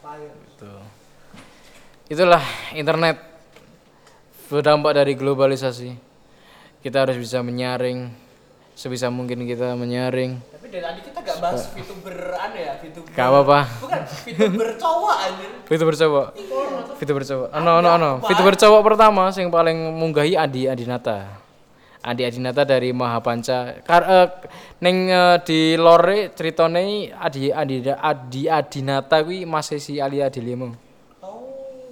[0.00, 0.32] Apa ya?
[0.32, 0.72] Gitu.
[2.08, 2.40] itulah
[2.72, 3.20] internet
[4.48, 5.92] berdampak dari globalisasi
[6.80, 8.08] kita harus bisa menyaring
[8.72, 13.12] sebisa mungkin kita menyaring Tapi dari tadi kita gak bahas VTuber aneh ya, VTuber.
[13.12, 13.60] Gak apa-apa.
[13.84, 15.50] Bukan, VTuber cowok anjir.
[15.68, 16.66] Fitur cowok Iya,
[16.98, 21.39] Fitur cowok ano ano ano Fitur cowok pertama yang paling munggahi Adi Adinata
[22.00, 24.26] Adi Adinata dari Mahapanca Kar eh,
[24.80, 30.72] neng eh, di lore ceritane Adi Adi Adi Adinata kuwi masih si Ali Adilimo
[31.20, 31.44] Oh.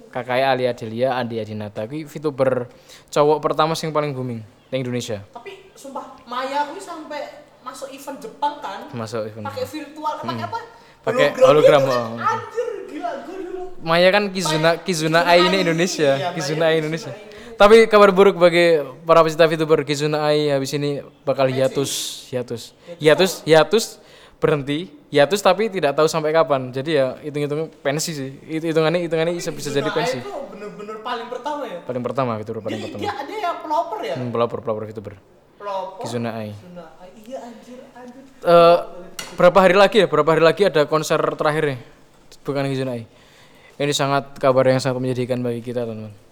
[0.09, 2.65] kakaknya Ali Adelia Adi Adinata kuwi VTuber
[3.07, 7.21] cowok pertama yang paling booming di Indonesia Tapi sumpah Maya gue sampai
[7.61, 8.89] masuk event Jepang kan.
[8.89, 10.57] masuk event Pakai virtual, pakai apa?
[10.57, 10.77] Hmm.
[10.99, 12.01] Pakai hologram, gitu kan.
[12.01, 12.17] oh.
[12.19, 13.61] Anjir, gila gue dulu.
[13.79, 17.37] Maya kan Kizuna Kizuna Ai ini Indonesia Iya, Kizuna Maya Ai Indonesia Kizuna.
[17.59, 22.71] Tapi kabar buruk bagi para pecinta VTuber Kizuna Ai habis ini bakal hiatus, hiatus,
[23.03, 23.99] hiatus, hiatus
[24.39, 26.71] berhenti, hiatus tapi tidak tahu sampai kapan.
[26.71, 28.31] Jadi ya hitung-hitung pensi sih.
[28.47, 30.23] Itu hitungannya hitungannya bisa, bisa jadi pensi.
[30.23, 31.83] itu bener-bener paling pertama ya.
[31.83, 33.01] Paling pertama VTuber paling Dia, pertama.
[33.03, 34.15] dia ada yang pelopor ya?
[34.15, 35.13] Hmm, pelopor pelopor VTuber
[35.59, 35.99] Pelopor.
[35.99, 36.55] Kizuna Ai.
[36.55, 37.11] Kizuna Ai.
[37.27, 38.23] Iya anjir, anjir.
[38.39, 38.77] Eh,
[39.35, 40.07] berapa hari lagi ya?
[40.07, 41.75] Berapa hari lagi ada konser terakhirnya?
[42.47, 43.03] Bukan Kizuna Ai.
[43.75, 46.28] Ini sangat kabar yang sangat menyedihkan bagi kita teman-teman.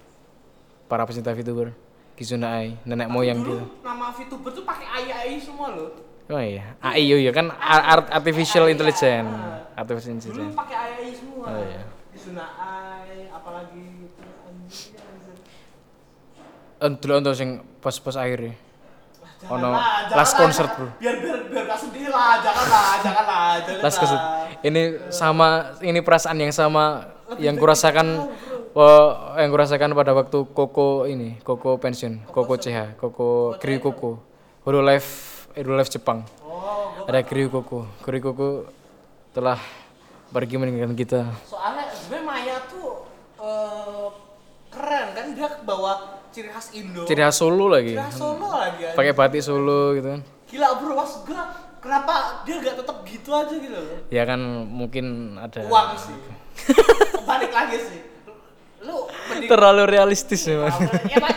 [0.88, 1.76] Para pecinta VTuber
[2.16, 3.86] Kizuna Ai, nenek moyang Dulu kita.
[3.86, 5.94] nama VTuber tuh pakai AI AI semua loh.
[6.28, 9.30] Oh iya, AI oh iya kan ar- art artificial intelligence.
[9.72, 10.56] Artificial Dulu intelligence.
[10.58, 11.46] pakai AI AI semua.
[11.46, 11.84] Oh, iya.
[12.10, 14.22] Kizuna Ai, apalagi gitu.
[14.44, 14.98] Anjir.
[16.78, 18.54] Eh, dulu untuk sing pas-pas akhir ya.
[19.38, 19.78] Jangan Ono lah,
[20.10, 20.82] jangan last lah, concert, jangan.
[20.82, 20.98] Bro.
[20.98, 24.22] Biar biar biar gak sedih lah, janganlah, janganlah, jangan Last concert.
[24.60, 24.82] Ini
[25.14, 25.48] sama
[25.80, 27.06] ini perasaan yang sama
[27.38, 28.08] yang kurasakan
[28.78, 34.22] oh, yang kurasakan pada waktu Koko ini, Koko pensiun, Koko CH, Koko Kriu Koko.
[34.62, 35.10] Hololive
[35.58, 36.22] Hololive Jepang.
[36.46, 37.90] Oh, Ada Kriu Koko.
[38.06, 38.70] Kriu Koko
[39.34, 39.58] telah
[40.30, 41.22] pergi meninggalkan kita.
[41.48, 43.08] soalnya sebenarnya Maya tuh
[43.40, 44.08] eh,
[44.68, 47.08] keren kan dia bawa ciri khas Indo.
[47.08, 47.96] Ciri khas Solo lagi.
[47.96, 48.84] Ciri khas Solo lagi.
[48.94, 50.22] Pakai batik Solo gitu kan.
[50.48, 51.44] Gila bro, mas gua
[51.80, 54.00] kenapa dia gak tetap gitu aja gitu loh?
[54.12, 56.16] Ya kan mungkin ada Uang sih.
[57.30, 58.00] Balik lagi sih.
[58.80, 58.98] Lu
[59.30, 60.78] mending terlalu realistis ya, Mas.
[61.06, 61.36] ya Pak,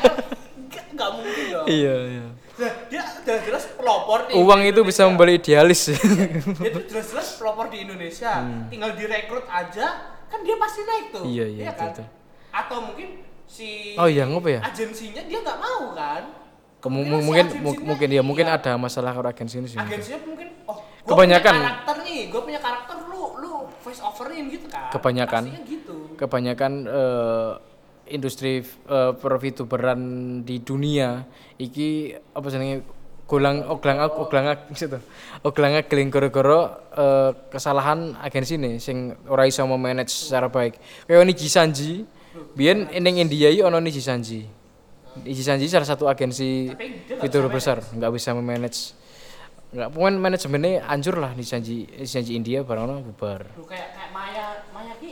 [0.69, 1.67] gak, gak mungkin dong.
[1.67, 2.27] Iya, iya.
[2.61, 4.37] Dia jelas-jelas pelopor nih.
[4.37, 5.89] Uang itu bisa membeli idealis.
[6.61, 8.45] Dia tuh jelas-jelas pelopor di Indonesia.
[8.69, 9.87] Tinggal direkrut aja,
[10.27, 11.25] kan dia pasti naik tuh.
[11.25, 11.33] Hmm.
[11.33, 11.89] Iya, iya, kan?
[11.91, 12.07] betul.
[12.51, 13.09] Atau mungkin
[13.47, 14.61] si Oh iya, ngapa ya?
[14.63, 16.23] agensinya dia nggak mau kan?
[16.79, 18.57] Kemu- si mungkin agensinya mu- mungkin ya mungkin iya.
[18.57, 19.77] ada masalah kalau agensi ini sih.
[19.77, 19.91] mungkin.
[19.97, 21.55] agensinya mungkin oh gua Kebanyakan.
[21.55, 25.43] punya karakter nih gue punya karakter lu lu voice overin gitu kan Kebanyakan.
[25.45, 27.53] Pastinya gitu Kebanyakan eh,
[28.11, 28.61] industri
[28.91, 30.01] uh, perfituberan
[30.43, 31.25] di dunia
[31.57, 32.83] iki apa jenenge
[33.31, 34.99] golang oglang oglang gitu.
[35.47, 36.61] Oglang geling gara-gara
[36.99, 40.83] eh, kesalahan agensi nih sing ora iso memanage secara baik.
[41.07, 42.03] Kayak Niji Sanji,
[42.59, 44.43] biyen ning India iki ono Niji Sanji.
[45.23, 46.75] Niji Sanji salah satu agensi
[47.23, 48.99] fitur besar, nggak bisa memanage
[49.71, 53.55] nggak pokoknya manajemennya hancur lah di Sanji di Sanji India barang ono bubar.
[53.55, 55.10] lu kayak kayak Maya Maya ki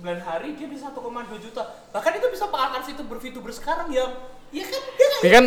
[0.00, 1.04] 9 hari dia bisa 1,2
[1.38, 4.08] juta bahkan itu bisa mengalahkan VTuber VTuber sekarang yang
[4.48, 5.44] ya kan dia nggak- Ini kan,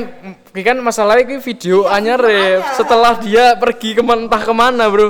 [0.53, 2.61] ini kan masalahnya ini video Iya, anyar ya.
[2.73, 5.09] Setelah dia pergi ke entah ke mana bro.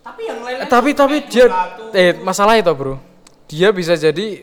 [0.00, 1.46] tapi yang lain Eh, tapi tapi dia,
[1.92, 2.98] eh masalah itu bro.
[3.46, 4.42] Dia bisa jadi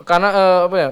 [0.00, 0.88] karena eh, apa ya?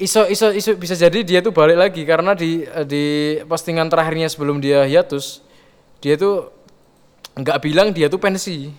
[0.00, 3.04] Iso iso iso bisa jadi dia tuh balik lagi karena di eh, di
[3.44, 5.44] postingan terakhirnya sebelum dia hiatus
[6.00, 6.48] dia tuh
[7.36, 8.72] nggak bilang dia tuh pensi.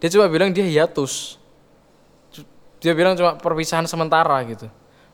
[0.00, 1.38] Dia cuma bilang dia hiatus.
[2.82, 4.66] Dia bilang cuma perpisahan sementara gitu.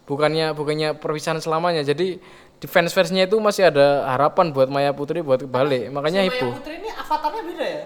[0.03, 1.85] Bukannya bukannya perpisahan selamanya.
[1.85, 2.17] Jadi
[2.59, 5.93] di fans fansnya itu masih ada harapan buat Maya Putri buat balik.
[5.93, 6.43] Makanya si Maya.
[6.51, 7.85] Putri ini avatarnya beda ya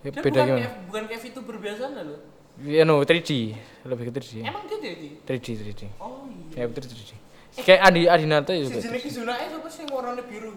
[0.00, 0.56] Ya, dia beda bukan gimana?
[0.58, 2.18] kayak, bukan kayak VTuber biasanya loh
[2.58, 3.52] Ya no 3D,
[3.84, 4.32] lebih ke 3D.
[4.42, 5.08] emang gitu ya Ki?
[5.22, 5.82] 3D 3D.
[5.96, 7.12] oh iya Ya betul 3D.
[7.60, 8.80] Kayak Adi Adinata si juga.
[8.80, 10.56] jenis Kizuna siapa sih warnanya biru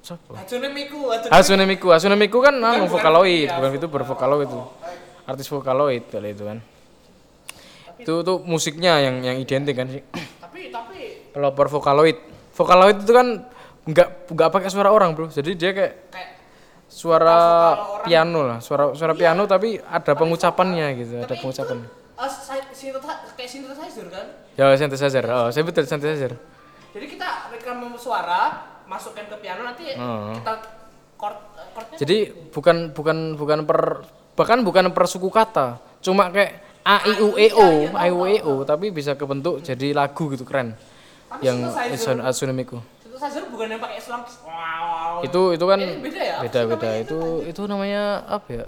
[0.00, 0.32] Siapa?
[0.32, 4.46] Hatsune Miku Hatsune Hatsune Miku, Hatsune Miku kan anu bukan- Vocaloid, iya, bukan itu bervokaloid
[4.46, 4.60] itu.
[5.26, 6.58] Artis Vocaloid kali itu kan.
[8.00, 10.02] Itu tuh musiknya yang yang identik kan sih.
[10.42, 12.16] tapi tapi Pelopor Vocaloid.
[12.50, 13.46] Vocaloid itu kan
[13.82, 15.28] nggak nggak pakai suara orang, Bro.
[15.28, 16.30] Jadi dia kayak kayak
[16.86, 17.38] suara
[17.78, 21.76] vokal piano lah, suara suara piano tapi ada pengucapannya gitu, ada tapi pengucapan.
[21.80, 24.26] itu uh, synthesizer- kayak synthesizer kan
[24.58, 25.24] Ya synthesizer.
[25.24, 26.34] Oh, saya betul synthesizer.
[26.90, 30.34] jadi kita rekam suara masukkan ke piano nanti Oh.
[30.34, 30.52] kita
[31.14, 31.36] chord
[31.70, 32.16] chordnya Jadi
[32.50, 33.80] bukan bukan bukan per
[34.34, 38.20] bahkan bukan per suku kata, cuma kayak a i u e o, a i u
[38.24, 40.74] e o, tapi bisa kebentuk jadi lagu gitu keren.
[41.28, 42.78] Tapi Yang synthesizer- Asun Atsune Miku.
[43.00, 46.36] synthesizer bukan yang pakai selang wow Itu itu kan Ini beda ya?
[46.42, 48.66] Apa beda Itu itu namanya apa ya?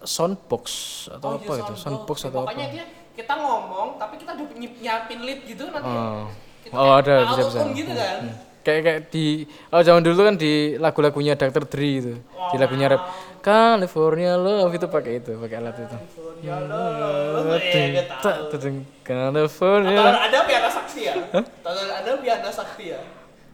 [0.00, 0.64] Soundbox
[1.10, 1.74] atau Oh, apa iya, itu?
[1.74, 1.82] soundbox.
[1.82, 2.72] Soundbox Ya, atau pokoknya apa?
[2.72, 6.24] dia kita ngomong tapi kita udah nyi- nyiapin lead gitu nanti Oh.
[6.62, 7.60] kita Oh, kayak ada bisa bisa.
[7.74, 8.18] gitu kan
[8.60, 11.64] Kayak kayak di oh zaman dulu kan di lagu-lagunya Dr.
[11.64, 12.14] Dre itu.
[12.52, 13.08] Di lagunya rap
[13.40, 15.96] California Love itu pakai itu, pakai alat itu.
[16.44, 20.00] ya Allah ya gak tahu Tadeng, California.
[20.28, 21.14] Ada piano sakti ya?
[21.32, 23.00] Ada piano sakti ya?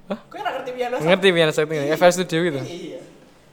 [0.07, 1.07] Kok nggak ngerti piano sakti?
[1.07, 1.75] Ngerti piano sakti?
[1.95, 2.61] FL Studio gitu.
[2.63, 3.01] Iya.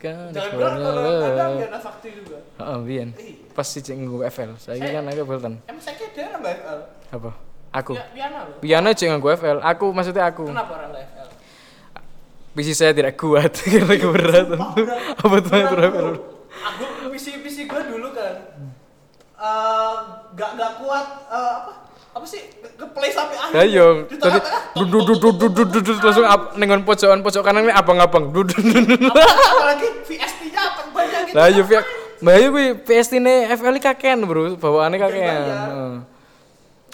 [0.03, 1.57] California kalau ada Love.
[1.61, 2.37] piano sakti juga.
[2.81, 3.09] Biyen.
[3.13, 3.53] Iya.
[3.53, 3.97] Pas si cek
[4.33, 4.51] FL.
[4.57, 5.53] Saiki kan aku Ableton.
[5.69, 6.79] Emang saya kira nambah FL?
[7.13, 7.31] Apa?
[7.73, 7.93] Aku.
[7.93, 8.57] Piano loh.
[8.57, 9.57] Piano cek nganggo FL.
[9.61, 10.49] Aku maksudnya aku.
[10.49, 11.12] Kenapa orang FL?
[12.53, 14.59] PC saya tidak kuat karena keberatan.
[15.17, 15.89] Apa tuh yang bro.
[16.53, 18.35] Aku PC PC gue dulu kan
[19.41, 19.93] eh,
[20.37, 21.71] nggak nggak kuat eh, apa
[22.13, 23.73] apa sih ke play sampai akhir.
[23.73, 24.37] Yo, Di tadi
[24.77, 30.61] duduk duduk duduk duduk langsung up nengon pojokan pojok kanan ini abang-abang duduk apalagi VST-nya
[30.61, 31.35] apa banyak gitu.
[31.37, 31.65] Lah yo
[32.23, 34.55] Mbak Ayu kuwi PST ne FL kakean, Bro.
[34.55, 34.95] Kakean.
[34.95, 35.35] bayar.
[35.43, 35.93] Heeh.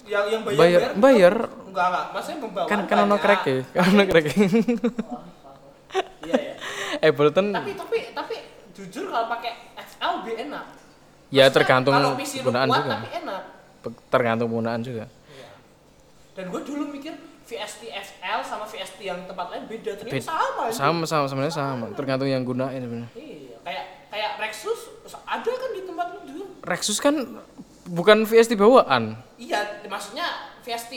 [0.09, 1.33] yang yang bayar Bayar bayar
[1.69, 4.25] enggak enggak maksudnya membawa kan kan ono krek ya, kan ono krek.
[6.21, 6.55] Iya ya
[7.01, 8.35] Ableton tapi tapi tapi
[8.71, 10.65] jujur kalau pakai FL lebih enak
[11.29, 12.93] ya Maksudnya, tergantung penggunaan kuat, juga.
[12.95, 13.43] tapi enak
[14.09, 15.05] Tergantung penggunaan juga.
[15.29, 15.49] Iya.
[16.33, 17.13] dan gue dulu mikir
[17.43, 20.63] VST FL sama VST yang tempat lain beda ternyata Bed- sama.
[20.69, 23.09] Sama sama sebenarnya sama, tergantung yang gunain sebenarnya.
[23.13, 24.79] iya kayak kayak Rexus
[25.25, 27.15] ada kan di tempat lu dulu Rexus kan
[27.85, 30.27] bukan VST bawaan, iya maksudnya
[30.61, 30.93] VST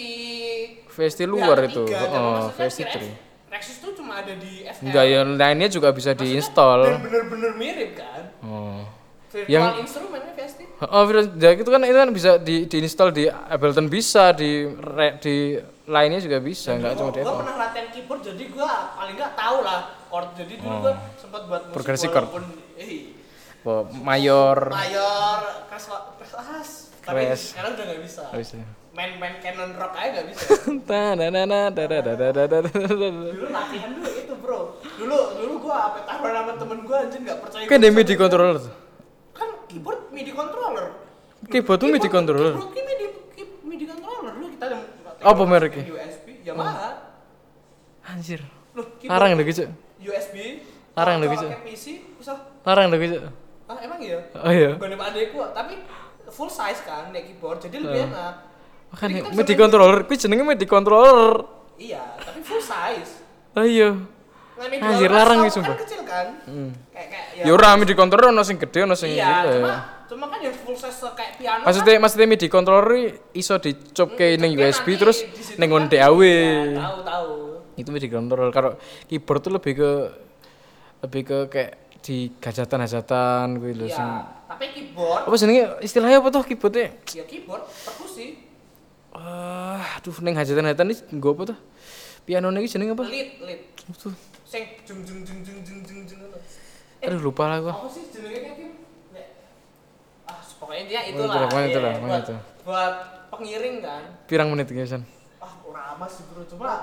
[0.86, 1.82] VST luar Ya, itu.
[1.82, 3.31] tiga, dan Oh, maksudnya VST si Rex- 3.
[3.52, 6.78] Rexus tuh cuma ada di FL Enggak, yang lainnya juga bisa Maksudnya, diinstal.
[6.82, 8.80] dan bener-bener mirip kan Oh.
[9.28, 11.04] virtual Yang- instrumennya VST Oh,
[11.36, 16.18] ya itu kan itu kan bisa di diinstal di Ableton bisa, di re- di lainnya
[16.18, 17.38] juga bisa, enggak cuma di gue Apple.
[17.38, 20.80] pernah latihan keyboard jadi gue paling nggak tahu lah chord jadi dulu Oh.
[20.80, 22.26] gue sempat buat musik Progresi chord.
[22.74, 23.14] eh,
[23.62, 24.58] Oh, mayor.
[24.66, 25.38] mayor
[25.68, 25.84] keras
[26.18, 28.56] keras tapi sekarang udah nggak bisa Bisa.
[28.92, 30.44] Main main canon rock aja nggak bisa
[31.72, 32.68] da-da-da-da-da-da-da.
[33.32, 34.60] dulu latihan dulu itu bro
[35.00, 38.56] dulu dulu gue apa taruhan sama temen gue anjir nggak percaya Kan dia MIDI controller
[38.58, 38.72] tuh.
[39.32, 40.86] kan keyboard MIDI controller
[41.42, 42.52] Keyboard tuh MIDI controller.
[42.52, 43.06] keyboard MIDI
[43.64, 44.66] MIDI controller dulu kita
[45.22, 45.84] Apa mereknya?
[45.88, 46.90] USB Yamaha
[48.04, 48.40] Anjir.
[49.04, 49.64] Larang gitu.
[50.02, 50.36] USB
[50.92, 51.46] Larang deh gitu.
[51.64, 51.84] PC
[52.14, 52.92] bisa Larang
[53.64, 54.76] ah emang iya Oh iya.
[54.76, 55.80] sama adekku tapi
[56.28, 58.51] full size kan naik keyboard jadi lebih enak
[58.92, 61.48] Makanya MIDI controller, kuwi jenenge MIDI controller.
[61.74, 63.92] iya tapi full size Oh iya.
[64.54, 65.76] Nah, Anjir, larang kan nih, sumpah.
[65.76, 66.70] kecil kan Hmm.
[66.88, 69.78] kayak kayak Ya ora MIDI controller ono sing gede ono sing iya cuma ya.
[70.06, 72.88] cuma kan yang full size kayak piano Maksudnya maksudnya MIDI controller
[73.32, 75.24] iso dicopke kan, ning kan USB terus
[75.56, 76.20] ning kan- DAW.
[76.22, 77.30] Iya, tahu tahu
[77.74, 78.48] Itu MIDI controller.
[78.50, 78.70] Kalau
[79.04, 79.90] keyboard tuh lebih ke
[81.02, 84.08] lebih ke kayak di gajatan-gajatan kuwi lho iya sing
[84.44, 86.98] tapi keyboard apa jenenge istilahnya apa tuh keyboardnya?
[87.08, 88.01] ya keyboard perkusi
[89.22, 91.58] Ah, aduh ning hajatan-hajatan ini nggo apa tuh?
[92.22, 93.06] Piano iki jenenge apa?
[93.06, 93.60] lead lead
[93.94, 94.10] Tuh.
[94.42, 96.38] sing jung jung jung jung jung jung jung ngono.
[96.98, 97.72] Aduh lupa lah gua.
[97.72, 98.58] apa sih jenenge kayak
[99.10, 99.26] Nek.
[100.26, 102.34] ah pokoknya dia Oh, itulah itulah, pokoknya iya, itulah, pokoknya itu.
[102.62, 102.94] buat
[103.30, 105.02] pengiring kan Pirang menit San?
[105.38, 106.62] ah lama sih bro cuma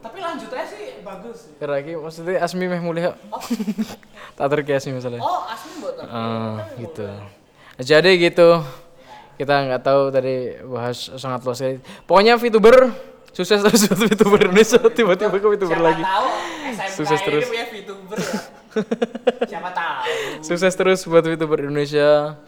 [0.00, 3.08] tapi lanjut aja sih bagus sih Kira iki maksudnya Asmi meh mulih.
[3.08, 3.16] kok.
[3.32, 3.40] oh,
[4.36, 5.20] Tak terki Asmi masalahnya.
[5.20, 7.04] oh asli buat apa Ah, gitu.
[7.76, 8.48] Jadi gitu.
[9.34, 11.78] Kita nggak tahu tadi bahas sangat luas sekali.
[12.06, 12.94] Pokoknya VTuber
[13.34, 16.02] sukses terus buat VTuber Indonesia tiba-tiba ke VTuber siapa lagi.
[16.06, 16.28] tahu
[16.70, 17.44] SMK Sukses ini terus.
[17.50, 18.38] punya VTuber ya
[19.50, 19.98] siapa tahu
[20.46, 22.38] Sukses terus buat VTuber Indonesia.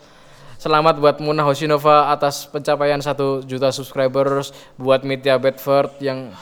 [0.56, 3.12] Selamat buat Munah Hoshinova atas pencapaian 1
[3.44, 6.32] juta subscribers buat Media Bedford yang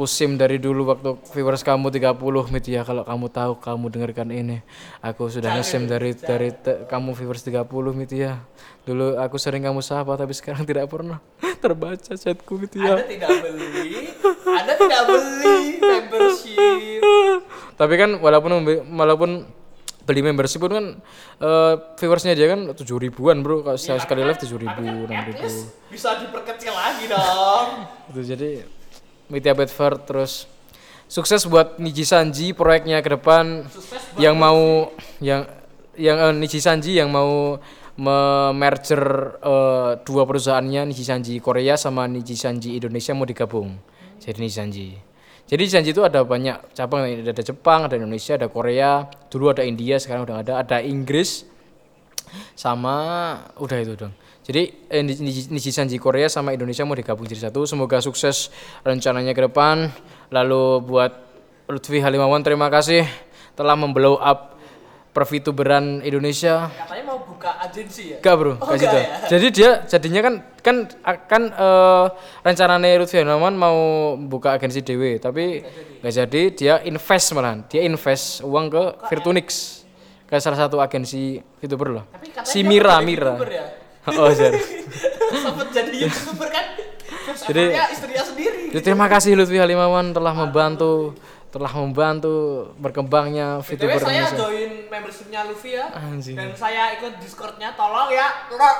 [0.00, 2.16] kusim dari dulu waktu viewers kamu 30
[2.48, 4.64] Media kalau kamu tahu kamu dengarkan ini.
[4.98, 8.40] Aku sudah ngesim dari dari te- kamu viewers 30 Media
[8.80, 11.20] dulu aku sering kamu sapa tapi sekarang tidak pernah.
[11.60, 14.08] Terbaca chatku Media Anda tidak beli,
[14.48, 17.00] Anda tidak beli membership.
[17.76, 18.50] tapi kan walaupun
[18.88, 19.30] walaupun
[20.00, 20.86] beli membership pun kan
[21.38, 23.60] eh, viewersnya dia kan tujuh ribuan bro.
[23.60, 25.44] Kalau Ya, sekali live tujuh ribu enam ribu.
[25.92, 27.68] Bisa diperkecil lagi dong.
[28.16, 28.79] itu jadi
[29.30, 30.50] Media Bedford terus
[31.06, 33.64] sukses buat Niji Sanji proyeknya ke depan.
[34.18, 34.90] Yang mau
[35.22, 35.46] yang
[35.94, 37.58] yang eh, Niji Sanji yang mau
[38.56, 39.36] merger
[40.02, 43.78] dua perusahaannya Niji Sanji Korea sama Niji Sanji Indonesia mau digabung.
[44.18, 44.88] Jadi Niji Sanji.
[45.46, 49.62] Jadi Niji Sanji itu ada banyak cabang ada Jepang ada Indonesia ada Korea dulu ada
[49.62, 50.52] India sekarang udah ada.
[50.62, 51.46] Ada Inggris
[52.54, 52.96] sama
[53.58, 54.14] udah itu dong.
[54.50, 57.62] Jadi eh, Niji- Niji Niji Sanji Korea sama Indonesia mau digabung jadi satu.
[57.64, 58.50] Semoga sukses
[58.82, 59.94] rencananya ke depan.
[60.28, 61.12] Lalu buat
[61.70, 63.06] Lutfi Halimawan terima kasih
[63.54, 64.58] telah memblow up
[65.10, 66.66] perfituberan Indonesia.
[66.66, 68.18] Katanya mau buka agensi ya?
[68.18, 68.86] Enggak bro, Oh, gitu.
[68.86, 69.06] enggak ya?
[69.28, 70.76] Jadi dia jadinya kan kan
[71.26, 72.06] kan eh,
[72.42, 73.78] rencananya Lutfi Halimawan mau
[74.18, 75.62] buka agensi dewe, tapi
[76.02, 76.42] nggak jadi.
[76.50, 79.46] Dia invest malahan, dia invest uang ke Virtunix,
[80.26, 82.02] ke salah satu agensi VTuber.
[82.02, 83.34] Tapi katanya Si Mira, Mira.
[83.46, 83.66] Ya?
[84.12, 84.60] Oh, sorry.
[85.30, 86.66] Sempet jadi youtuber kan?
[87.00, 88.60] Terus Jadi- istrinya sendiri.
[88.70, 91.14] Jadi terima kasih Lutfi Halimawan telah membantu
[91.50, 92.30] telah membantu
[92.78, 94.38] berkembangnya BTW VTuber saya Indonesia.
[94.38, 96.36] join membershipnya Luffy ya Anjing.
[96.38, 98.78] Dan saya ikut discordnya Tolong ya Lord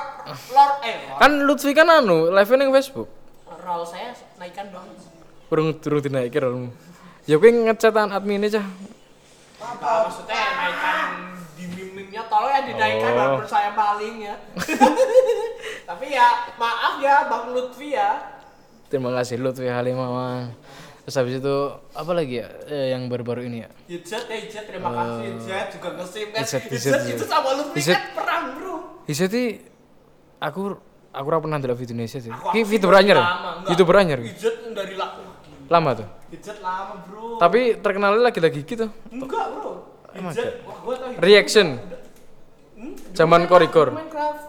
[0.49, 3.11] Lord Eh Lord Kan Lutfi kan anu, live ning Facebook.
[3.59, 4.87] Roll saya naikkan dong
[5.51, 6.69] Urung durung dinaikin rolmu.
[7.27, 8.63] Ya kuwi ngecatan admin aja.
[9.59, 11.07] Enggak, maksudnya naikkan
[12.31, 13.17] tolong ya dinaikkan Oh.
[13.17, 14.35] walaupun saya maling ya.
[15.83, 18.39] Tapi ya maaf ya Bang Lutfi ya.
[18.87, 20.55] Terima kasih Lutfi Halimawang.
[21.01, 21.55] Terus habis itu
[21.91, 23.69] apa lagi ya eh, yang baru-baru ini ya?
[23.89, 26.39] Hijat ya Hijat terima kasih Hijat juga ngesim kan.
[26.39, 27.27] Hijat, Hijat, Hijat, itu Hijat.
[27.27, 27.93] sama Lutfi Hijat.
[27.93, 28.75] kan perang bro.
[29.03, 29.43] Hiseti
[30.39, 30.61] aku
[31.11, 32.31] aku ora pernah ndelok video Indonesia sih.
[32.31, 33.17] Aku- Ki aku dari anyar.
[33.17, 33.25] ya?
[33.67, 34.19] VTuber anyar.
[34.21, 35.21] Hijat dari lama.
[35.67, 36.07] Lama tuh.
[36.29, 37.35] Hijat lama bro.
[37.37, 38.85] Tapi terkenalnya lagi-lagi gitu.
[39.09, 39.71] enggak bro.
[40.11, 41.19] Hijat, wah gua tau Hijat.
[41.19, 41.67] Reaction.
[43.11, 44.43] Zaman main Minecraft.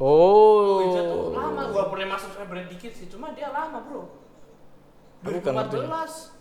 [0.00, 1.36] Oh, tuh Oh.
[1.36, 1.62] lama.
[1.70, 4.08] Gua pernah masuk subscriber dikit sih, cuma dia lama bro.
[5.20, 5.76] Aku gak ngerti.
[5.84, 6.40] 2014.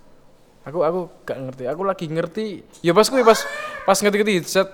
[0.63, 1.63] Aku aku gak ngerti.
[1.67, 2.47] Aku lagi ngerti.
[2.79, 3.43] Ya pas kuwi pas
[3.83, 4.69] pas ngerti-ngerti headset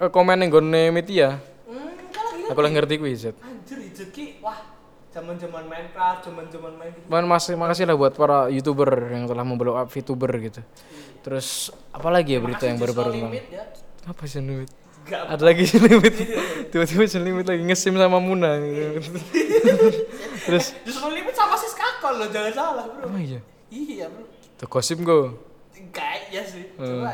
[0.00, 1.36] eh, komen yang gone media.
[1.68, 3.36] Hmm, kan lagi Aku lagi ngerti kuwi headset.
[3.44, 4.64] Anjir Hijat ki, wah
[5.12, 7.06] zaman-zaman Minecraft, zaman-zaman main gitu.
[7.12, 10.64] Man, masih makasih lah buat para youtuber yang telah memblow up VTuber gitu.
[11.20, 13.68] Terus apa lagi ya berita yang baru-baru tentang ya.
[14.08, 14.72] apa sih limit?
[15.02, 16.14] Gak Ada lagi sih limit.
[16.70, 18.54] Tiba-tiba sih limit lagi ngesim sama Muna.
[18.62, 19.18] gitu.
[20.46, 23.10] Terus Justru limit sama si skakol loh, jangan salah bro.
[23.10, 23.40] apa iya?
[23.72, 24.24] Iya bro.
[24.58, 25.36] Tuh gosip go.
[25.90, 26.64] Kayaknya sih.
[26.70, 26.86] Itu.
[26.86, 27.08] Hmm.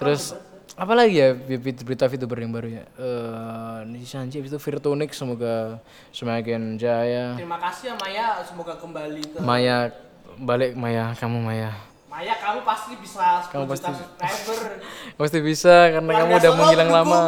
[0.00, 0.32] Terus
[0.80, 2.84] apa lagi ya berita VTuber yang baru ya?
[2.96, 5.76] Eh, ini Sanji itu Virtunik semoga
[6.08, 7.36] semakin jaya.
[7.36, 9.92] Terima kasih ya Maya, semoga kembali ke Maya
[10.40, 11.89] balik Maya kamu Maya.
[12.10, 14.58] Maya kamu pasti bisa 10 Kamu pasti- subscriber.
[15.20, 17.20] Pasti bisa karena Warga kamu udah Solo menghilang lama.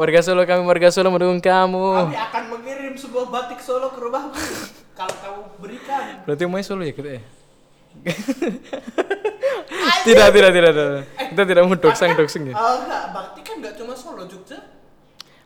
[0.00, 1.86] Warga Solo kami warga Solo mendukung kamu.
[2.08, 4.32] Kami akan mengirim sebuah batik Solo ke rumahmu
[4.98, 6.24] kalau kamu berikan.
[6.24, 7.22] Berarti Maya Solo ya kita ya?
[10.08, 11.02] tidak, tidak, tidak, tidak.
[11.36, 12.54] Kita tidak mau doxing doxing ya.
[12.56, 14.56] Oh enggak, bakti kan enggak cuma Solo, Jogja.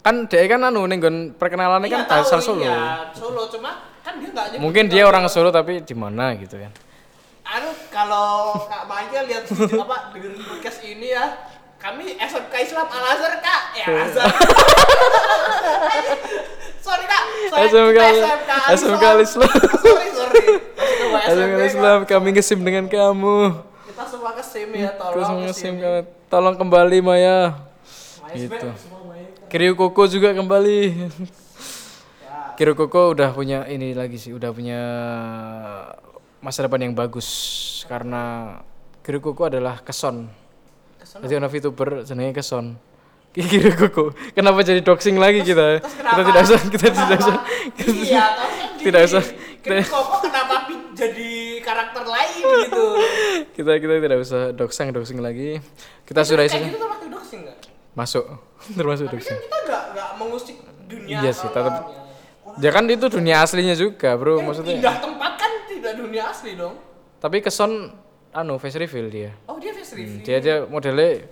[0.04, 2.62] Kan dia kan anu ning nggon perkenalannya kan Iya, tahu, asal Solo.
[2.62, 6.70] Iya, Solo cuma kan dia enggak Mungkin dia orang Solo tapi di mana gitu kan.
[7.54, 9.46] Anu kalau Kak Maya lihat
[9.86, 11.38] apa dengerin podcast ini ya,
[11.78, 13.62] kami SMK Islam Al Azhar Kak.
[13.74, 14.26] Ya Al Azhar.
[16.84, 19.50] sorry Kak, saya SMK kita Al- SMK Al Islam.
[19.78, 20.44] sorry sorry.
[20.44, 21.70] SMK, Assalamualaikum Kak.
[21.70, 23.38] Islam, kami ngesim dengan kamu.
[23.86, 25.80] Kita semua ke SIM ya, tolong ke ngesim sini.
[25.80, 26.00] kamu.
[26.26, 27.38] Tolong kembali Maya.
[28.18, 28.68] Maya Gitu.
[28.74, 29.14] semua.
[29.46, 30.80] Kiryu Koko juga kembali.
[30.90, 31.06] Ya.
[32.58, 34.82] Kiryu Koko udah punya ini lagi sih, udah punya
[36.44, 37.28] masa depan yang bagus
[37.88, 38.56] karena
[39.00, 40.28] Kiryu Koko adalah keson.
[41.00, 42.76] Jadi ono VTuber jenenge keson.
[43.32, 44.12] Kiryu Koko.
[44.30, 45.80] Kenapa jadi doxing lagi kita?
[45.80, 46.28] terus Kita kenapa?
[46.28, 47.36] tidak usah, kita tidak usah.
[48.04, 49.24] Iya, tapi kan Tidak usah.
[49.64, 50.54] Kenapa kok kenapa
[50.94, 52.84] jadi karakter lain gitu?
[53.56, 55.58] kita kita tidak usah doxing doxing lagi.
[56.04, 57.58] Kita sudah saja gitu termasuk doxing nggak?
[57.94, 58.24] masuk
[58.78, 59.34] termasuk Tapi doxing.
[59.34, 61.16] kan kita nggak nggak mengusik dunia.
[61.24, 61.88] Iya sih, tetap-.
[62.54, 64.38] Ya kan itu dunia aslinya juga, Bro.
[64.38, 64.78] Kan Maksudnya.
[64.78, 65.23] pindah tempat
[65.84, 66.80] tidak dunia asli dong.
[67.20, 67.92] Tapi keson
[68.32, 69.30] anu face reveal dia.
[69.44, 70.24] Oh dia face Hmm, reveal.
[70.24, 71.28] dia dia modelnya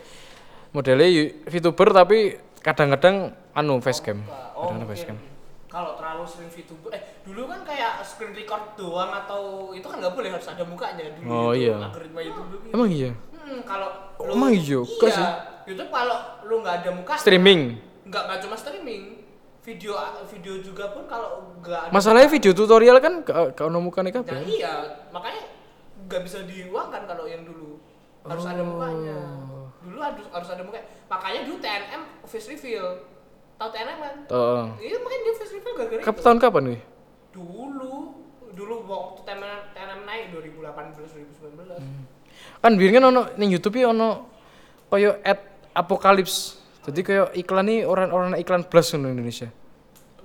[0.71, 2.19] modelnya yu- VTuber tapi
[2.61, 4.21] kadang-kadang anu facecam.
[4.53, 4.89] Oh, Kadang-kadang mungkin.
[4.91, 5.19] facecam.
[5.67, 9.41] Kalau terlalu sering VTuber, eh dulu kan kayak screen record doang atau
[9.73, 11.25] itu kan nggak boleh harus ada mukanya dulu.
[11.27, 11.77] Oh, itu, iya.
[11.81, 12.61] Algoritma YouTube dulu.
[12.63, 12.75] gitu.
[12.77, 13.11] Emang iya?
[13.33, 14.79] Hmm, kalau Oh, lu- emang iya?
[14.79, 15.17] Kok Iya.
[15.17, 15.27] sih?
[15.65, 17.15] YouTube kalau lu nggak ada muka.
[17.17, 17.81] Streaming.
[18.05, 19.22] Nggak cuma streaming.
[19.63, 19.95] Video
[20.27, 21.95] video juga pun kalau nggak ada.
[21.95, 25.55] Masalahnya video tutorial kan gak ono mukane Nah iya, makanya
[26.11, 27.79] nggak bisa diuangkan kalau yang dulu
[28.27, 29.19] harus ada mukanya.
[29.47, 29.71] Oh.
[29.87, 30.87] Dulu harus harus ada mukanya.
[31.07, 33.07] Makanya dulu TNM face reveal.
[33.55, 34.15] Tahu TNM kan?
[34.35, 34.65] Heeh.
[34.83, 36.25] Iya makanya dia face reveal gara-gara Kap itu.
[36.27, 36.81] tahun kapan nih?
[37.31, 37.95] Dulu,
[38.59, 41.79] dulu waktu TNM, TNM naik 2018 2019.
[41.79, 42.03] Hmm.
[42.59, 44.27] Kan biyen kan ono ning YouTube ya ono
[44.91, 45.39] koyo ad
[45.71, 46.62] apokalips.
[46.83, 49.47] Jadi koyo iklan nih orang-orang iklan blas ngono Indonesia.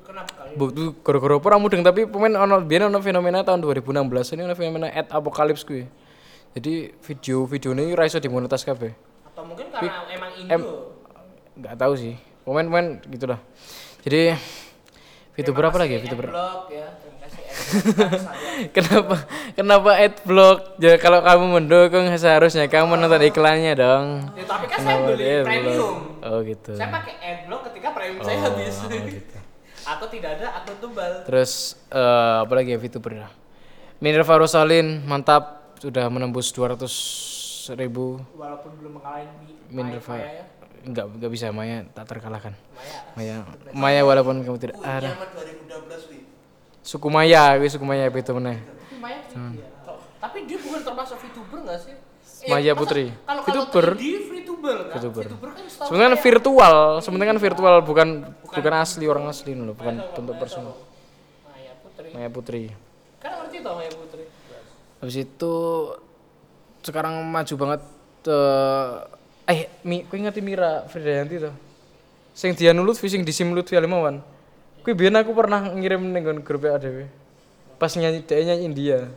[0.01, 0.57] Kenapa kali?
[0.57, 0.73] Bu,
[1.05, 5.07] gara-gara apa mudeng tapi pemain ono biyen ono fenomena tahun 2016 ini ono fenomena ad
[5.13, 5.85] apokalips kuwi.
[6.57, 8.89] Jadi video-video ini ora iso dimonetas kabeh.
[9.29, 10.49] Atau mungkin karena emang Indo.
[10.49, 10.69] em-
[11.57, 12.13] Enggak tahu sih.
[12.41, 13.39] Pemain-pemain gitu lah.
[14.01, 14.33] Jadi
[15.37, 16.01] video berapa lagi ya?
[16.01, 16.37] Video berapa?
[16.73, 16.87] Ya.
[17.67, 18.67] Saya.
[18.75, 19.15] Kenapa
[19.53, 20.57] kenapa adblock?
[20.77, 24.05] Ya kalau kamu mendukung seharusnya kamu nonton iklannya dong.
[24.33, 25.95] Ya, tapi kan saya Kenapa beli dia premium.
[26.19, 26.71] Oh gitu.
[26.73, 28.75] Saya pakai adblock ketika premium saya Oh, habis.
[28.87, 29.37] gitu.
[29.91, 31.11] Atau tidak ada atau tebal.
[31.23, 31.51] Terus
[31.89, 33.27] eh, apa lagi ya VTuber ya?
[33.97, 36.85] Minerva Rosalin mantap sudah menembus 200
[37.73, 39.27] ribu Walaupun belum mengalami
[39.69, 40.13] Mi- Minerva.
[40.13, 40.45] Maya ya.
[40.81, 42.53] Enggak enggak bisa Maya tak terkalahkan.
[42.73, 42.97] Maya.
[43.13, 43.35] Maya
[43.71, 45.11] Maya walaupun kamu tidak ada.
[45.11, 45.67] 2016
[46.09, 46.16] wi.
[46.87, 48.63] Suku Maya, wis suku Maya itu meneh.
[48.63, 49.67] Tapi Maya iya.
[50.23, 51.91] Tapi dia bukan termasuk VTuber nggak sih?
[51.91, 52.47] Hmm.
[52.47, 53.05] Maya masa- Putri.
[53.27, 53.85] Kalau VTuber.
[53.99, 54.95] dia VTuber kan?
[54.95, 55.23] VTuber.
[55.27, 58.07] VTuber kan setahu Sebenarnya kan virtual, sebenarnya kan virtual bukan
[58.39, 60.79] bukan asli orang asli loh, bukan bentuk personal.
[61.43, 62.07] Maya Putri.
[62.15, 62.63] Maya Putri.
[63.19, 64.23] Kan ngerti tau Maya Putri.
[65.03, 65.55] Habis itu
[66.87, 67.81] sekarang maju banget
[68.31, 68.91] eh
[69.51, 71.55] eh Mi, kau ngerti Mira Fridayanti tuh?
[72.31, 74.36] Sing dia nulut sing disim Lutfi Alimawan.
[74.87, 77.11] Kuwi biyen aku pernah ngirim ning grup ADW.
[77.75, 79.11] Pas nyanyi dia nyanyi India.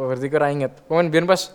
[0.00, 0.80] Oh, berarti kira inget.
[0.88, 1.52] Pokoknya biyen pas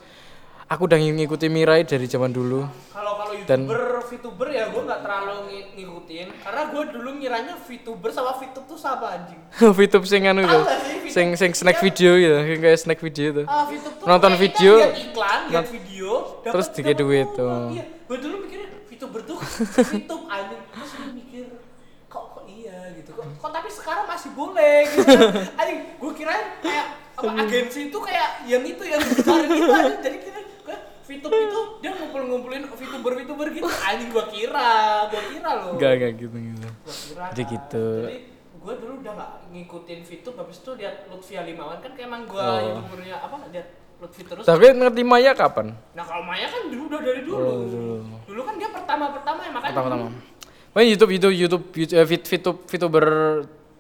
[0.70, 2.70] aku udah ngikuti Mirai dari zaman dulu.
[2.94, 7.54] Kalau kalau Dan- youtuber, VTuber ya gue nggak terlalu ng- ngikutin karena gue dulu ngiranya
[7.58, 9.42] VTuber sama VTube tuh sama anjing.
[9.82, 10.60] VTube sing anu Tahu itu.
[10.62, 11.10] nggak sih VTube?
[11.10, 13.44] Sing sing snack video ya, yang kayak snack video itu.
[13.50, 16.10] Ah, VTube tuh Nonton video, lihat iklan, lihat video,
[16.46, 17.42] dapet- terus dapet duit, uang.
[17.42, 17.70] oh.
[17.74, 19.38] Iya, gue dulu mikirnya VTuber tuh
[19.90, 20.62] VTube anjing.
[20.70, 21.46] Terus gue mikir
[22.10, 25.16] kok kok iya gitu kok, kok tapi sekarang masih boleh gitu
[25.60, 30.40] anjing gue kirain kayak apa agensi itu kayak yang itu yang dicari gitu jadi kira
[30.62, 34.72] kayak VTube itu dia ngumpul-ngumpulin VTuber VTuber gitu anjing gue kira
[35.08, 36.68] gue kira loh Enggak enggak gitu gitu.
[36.68, 37.54] Gua kira Jadi kan.
[37.56, 37.86] gitu.
[38.04, 38.18] Jadi
[38.60, 42.38] gue dulu udah gak ngikutin VTube habis itu lihat Lutfi Alimawan kan kayak emang gue
[42.38, 42.60] Oh.
[42.60, 43.68] youtubernya apa lihat
[43.98, 44.44] Lutfi terus.
[44.44, 45.72] Tapi ngerti Maya kapan?
[45.96, 47.40] Nah kalau Maya kan dulu udah dari dulu.
[47.40, 47.96] Oh, dulu.
[48.26, 49.72] Dulu kan dia pertama-pertama ya makanya.
[49.72, 50.08] Pertama-tama.
[50.12, 50.28] dulu-
[50.70, 52.08] Oh, YouTube YouTube YouTube YouTube eh,
[52.70, 53.06] VTuber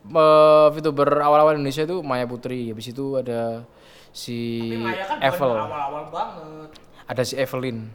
[0.06, 2.72] eh, VTuber awal-awal Indonesia itu Maya Putri.
[2.72, 3.64] Habis itu ada
[4.16, 5.52] si Tapi Maya kan Evel.
[5.56, 6.70] awal-awal banget.
[7.10, 7.90] Ada si Evelyn.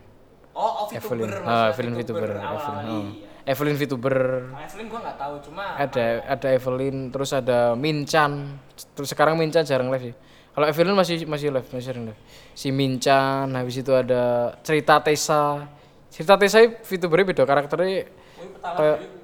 [0.55, 1.49] Oh, oh VTuber Evelyn.
[1.49, 2.31] Ah, Evelyn VTuber.
[2.31, 2.87] Evelyn.
[2.91, 3.33] oh.
[3.45, 4.17] Evelyn VTuber.
[4.57, 8.57] Nah, Evelyn gue nggak tahu cuma Ada ada Evelyn, terus ada Minchan.
[8.97, 10.15] Terus sekarang Minchan jarang live sih.
[10.55, 12.21] Kalau Evelyn masih masih live, masih sering live.
[12.57, 15.69] Si Minchan, habis itu ada cerita Tessa.
[16.09, 18.09] Cerita Tessa itu VTubernya beda karakternya
[18.65, 19.19] kayak dhewe.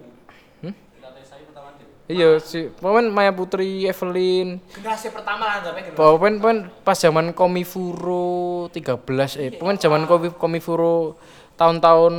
[0.60, 0.74] Hmm?
[0.76, 1.92] Kita tes saya pertama dhewe.
[2.10, 5.94] Iya si pokoknya Maya Putri, Evelyn, generasi pertama lah generasi.
[5.94, 11.14] pokoknya pokoknya pas zaman Komifuro 13 eh pokoknya zaman Komi- Komifuro
[11.54, 12.14] tahun-tahun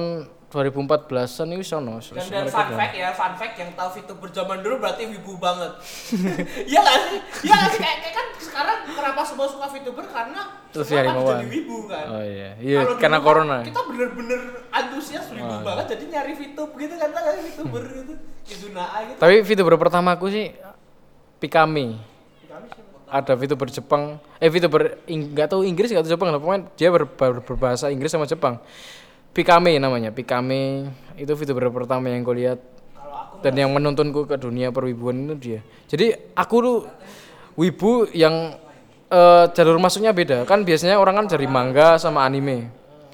[0.51, 1.95] 2014-an itu sono.
[1.97, 5.71] Dan, dan fun fact ya, fun fact yang tahu VTuber zaman dulu berarti wibu banget.
[6.69, 7.17] Iya gak sih?
[7.47, 7.79] Iya gak sih?
[7.79, 11.77] Kayak, kayak kan sekarang kenapa semua suka VTuber karena Terus semua ya, kan jadi wibu
[11.87, 12.05] kan.
[12.05, 12.49] Oh iya.
[12.59, 13.57] Iya karena kan corona.
[13.63, 14.39] Kita bener-bener
[14.69, 18.13] antusias wibu Oh, banget jadi nyari VTub gitu kan kan VTuber gitu.
[18.43, 19.17] Izunaa gitu.
[19.17, 20.51] Tapi VTuber pertama aku sih
[21.39, 21.95] Pikami.
[22.41, 22.75] Siapa?
[23.07, 24.03] Ada VTuber Jepang,
[24.37, 26.39] eh VTuber nggak tahu Inggris nggak tahu Jepang, lah.
[26.39, 28.59] pokoknya dia ber- ber- berbahasa Inggris sama Jepang.
[29.31, 32.59] Pikami namanya, Pikami itu VTuber pertama yang gue lihat
[33.41, 35.59] dan yang menuntunku ke dunia perwibuan itu dia.
[35.87, 36.77] Jadi aku tuh
[37.55, 38.55] wibu yang
[39.07, 40.43] eh, jalur masuknya beda.
[40.43, 42.69] Kan biasanya orang kan dari manga sama anime.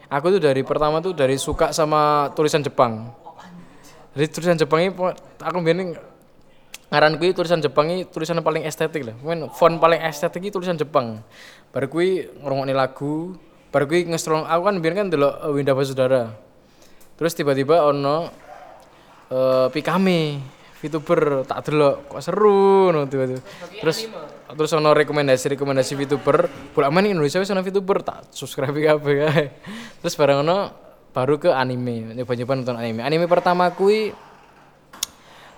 [0.07, 3.11] Aku tuh dari pertama tuh dari suka sama tulisan Jepang.
[4.15, 4.91] Jadi tulisan Jepang ini
[5.37, 5.99] aku biasanya
[6.87, 9.15] ngaran kui tulisan Jepang ini tulisan paling estetik lah.
[9.19, 11.21] Mungkin font paling estetik ini tulisan Jepang.
[11.75, 13.35] Baru kui ngrungokne lagu,
[13.69, 16.31] baru kui ngestrong aku kan biar kan delok eh, Winda Basudara.
[17.17, 18.29] Terus tiba-tiba ono
[19.27, 20.39] eh Pikami
[20.77, 23.41] VTuber tak delok kok seru no tiba-tiba.
[23.81, 24.07] Terus
[24.47, 26.37] terus ono rekomendasi rekomendasi VTuber,
[26.71, 29.45] bolak main Indonesia wis ono VTuber tak subscribe kabeh kae.
[30.05, 30.57] Terus bareng ono
[31.11, 33.01] baru ke anime, nyoba-nyoba nonton anime.
[33.01, 34.13] Anime pertama kui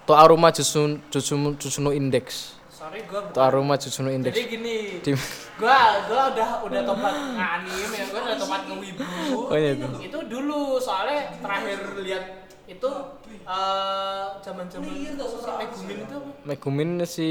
[0.09, 2.57] To Aruma Jutsu Jutsu Jutsu no Index.
[2.79, 4.31] Sorry gua To Aruma Jutsu no Index.
[4.31, 5.11] jadi gini Di,
[5.59, 9.03] gua gua udah udah tobat nganim ya gua udah tobat ngewibu.
[9.51, 9.87] Oh, iya itu.
[10.07, 12.23] itu dulu soalnya terakhir lihat
[12.69, 12.91] itu
[13.49, 14.85] eh zaman zaman
[15.59, 17.29] Megumin itu Megumin si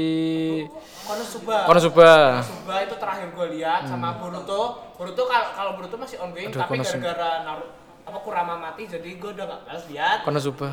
[1.07, 1.65] Konosuba.
[1.65, 2.11] Konosuba.
[2.45, 4.93] Konosuba itu terakhir gua lihat sama Boruto.
[4.99, 7.73] Boruto kalau kalau Boruto masih ongoing Aduh, tapi gara-gara Naruto
[8.09, 10.17] apa Kurama mati jadi gua udah gak harus lihat.
[10.21, 10.69] Konosuba.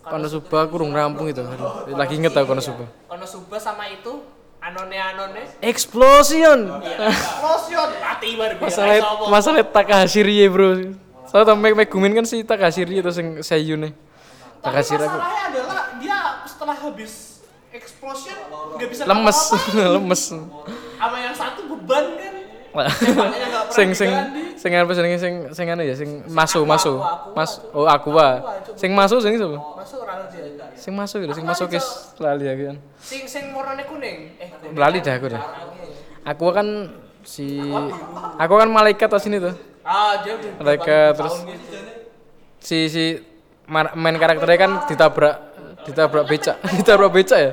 [0.00, 1.44] Konosuba kurung rampung itu.
[1.92, 2.88] Lagi inget tau Konosuba.
[3.06, 4.20] Konosuba sama itu
[4.60, 6.68] Anone Anone Explosion.
[6.84, 8.96] iya Explosion mati biar Masalah
[9.28, 10.96] masalah Takahashi Rie, Bro.
[11.24, 13.92] Soalnya tau Meg Megumin kan si Takahashi Rie itu sing Seiyu nih.
[13.92, 17.12] Tapi Takahashi Rie aku masalahnya adalah dia setelah habis
[17.72, 18.36] explosion
[18.76, 19.38] nggak bisa lemes,
[19.96, 20.22] lemes.
[21.00, 22.29] Sama yang satu beban kan.
[23.70, 24.10] Sing sing
[24.54, 26.98] sing apa sing sing sing anu ya sing masu masu.
[26.98, 27.34] Aqua, Aqua.
[27.34, 28.28] mas oh aqua
[28.74, 30.38] sing masu sing sapa Masuk orang aja.
[30.74, 34.36] sing masu gitu sing Aku lali, masukis lali aku kan Sing sing warnanya kuning.
[34.36, 35.42] Eh, lali dah aku dah.
[36.26, 36.66] Aku kan
[37.22, 37.58] si
[38.36, 39.54] aku kan malaikat tas ini tuh.
[39.80, 41.78] Ah, dia udah Mereka berapa terus- gitu.
[42.60, 43.04] si si
[43.70, 45.36] main karakternya kan ditabrak
[45.82, 47.52] ditabrak becak ditabrak becak ya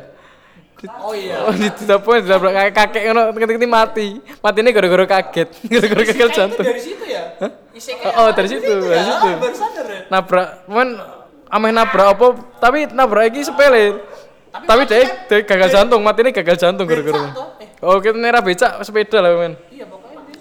[1.01, 1.41] Oh iya.
[1.41, 6.81] oh ditabrak ditabrak kakek kakek ngono ketik mati matinya gara-gara kaget gara-gara gagal jantung dari
[6.81, 7.33] situ ya?
[7.73, 8.93] Isekai Oh, oh, dari situ, ya?
[8.93, 9.25] dari situ.
[9.25, 9.99] Ah, Baru sadar ya?
[10.13, 10.89] nabrak men
[11.49, 12.25] ameh nabrak apa
[12.61, 14.05] tapi nabrak iki sepele
[14.53, 15.41] tapi mati dia, kan?
[15.49, 17.25] gagal jantung mati ini gagal jantung gara-gara?
[17.57, 20.33] Eh, oh kita nera becak sepeda lah men iya pokoknya mati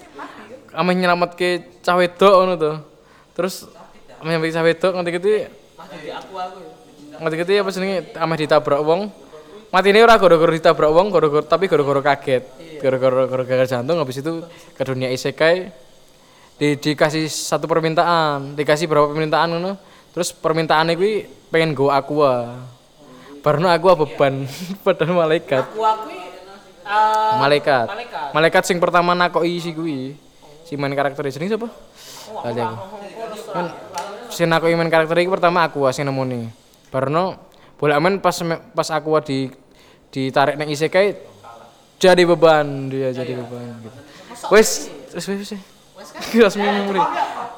[0.69, 0.81] kan.
[0.85, 1.49] ameh nyelamat ke
[1.81, 2.75] cah wedok ngono tuh
[3.33, 3.65] terus
[4.21, 5.27] ameh nyelamat cah wedok ngerti gitu
[5.77, 7.17] Mati aku aku ya.
[7.25, 7.69] ngerti gitu apa
[8.21, 9.01] ameh ditabrak wong
[9.67, 12.43] mati ini ora gara-gara ditabrak wong gara-gara tapi gara-gara kaget
[12.79, 14.43] gara-gara gara gagal jantung habis itu
[14.73, 15.71] ke dunia isekai
[16.57, 19.77] di, dikasih satu permintaan dikasih berapa permintaan ngono
[20.15, 22.65] terus permintaannya gue pengen go aqua
[23.47, 24.43] Barno aku beban
[24.85, 25.63] padahal malaikat.
[25.71, 26.11] aku aku
[26.83, 27.85] uh, Malaikat.
[27.87, 30.19] malaikat Malaikat sing pertama nakoki si kuwi.
[30.67, 31.71] Si main karakter jeneng sapa?
[31.71, 32.75] oh, Lali aku.
[33.55, 33.65] Kan
[34.27, 36.51] sing nakoki main karakter iki pertama aku sing nemoni.
[36.91, 37.46] Barno
[37.77, 38.33] bolak men pas
[38.73, 39.53] pas aku di
[40.09, 41.13] ditarik nang isekai
[41.97, 43.99] jadi beban dia jadi beban gitu.
[44.53, 45.51] Wes, wes wes wes.
[46.37, 47.01] Wes memori.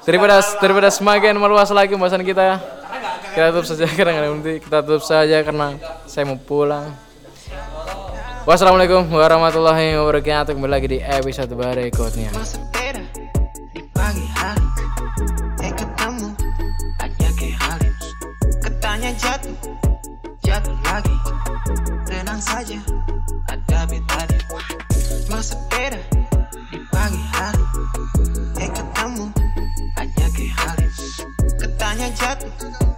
[0.07, 2.55] Daripada daripada semakin meluas lagi pembahasan kita,
[3.35, 5.75] kita tutup saja karena nggak nanti kita tutup saja karena
[6.07, 6.87] saya mau pulang.
[8.47, 10.55] Wassalamualaikum warahmatullahi wabarakatuh.
[10.55, 12.31] Kembali lagi di episode berikutnya.
[22.39, 22.79] tenang saja
[23.51, 24.39] Ada betanya
[25.29, 25.99] Masa pera
[26.69, 27.63] di pagi hari.
[28.61, 29.25] Eh ketemu.
[29.97, 30.87] Hanya ke hari
[31.59, 32.88] Ketanya jatuh.